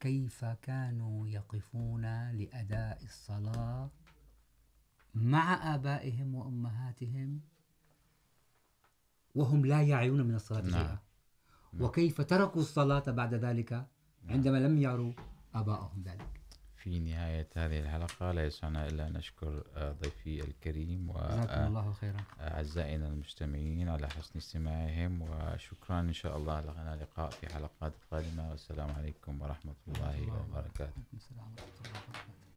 [0.00, 3.90] كيف كانوا يقفون لأداء الصلاة
[5.14, 7.40] مع آبائهم وأمهاتهم
[9.34, 10.70] وهم لا يعيون من الصلاة نعم.
[10.70, 10.98] شيئا؟
[11.80, 13.86] وكيف تركوا الصلاة بعد ذلك
[14.28, 15.12] عندما لم يروا
[15.54, 16.37] آباءهم ذلك؟
[16.78, 19.62] في نهاية هذه الحلقة لا يسعنا إلا نشكر
[20.02, 22.20] ضيفي الكريم جزاكم الله خيرا.
[22.38, 28.50] وأعزائنا المستمعين على حسن استماعهم وشكرا إن شاء الله لنا لقاء في حلقات قادمة.
[28.50, 32.47] والسلام عليكم ورحمة الله وبركاته السلام ورحمة الله وبركاته.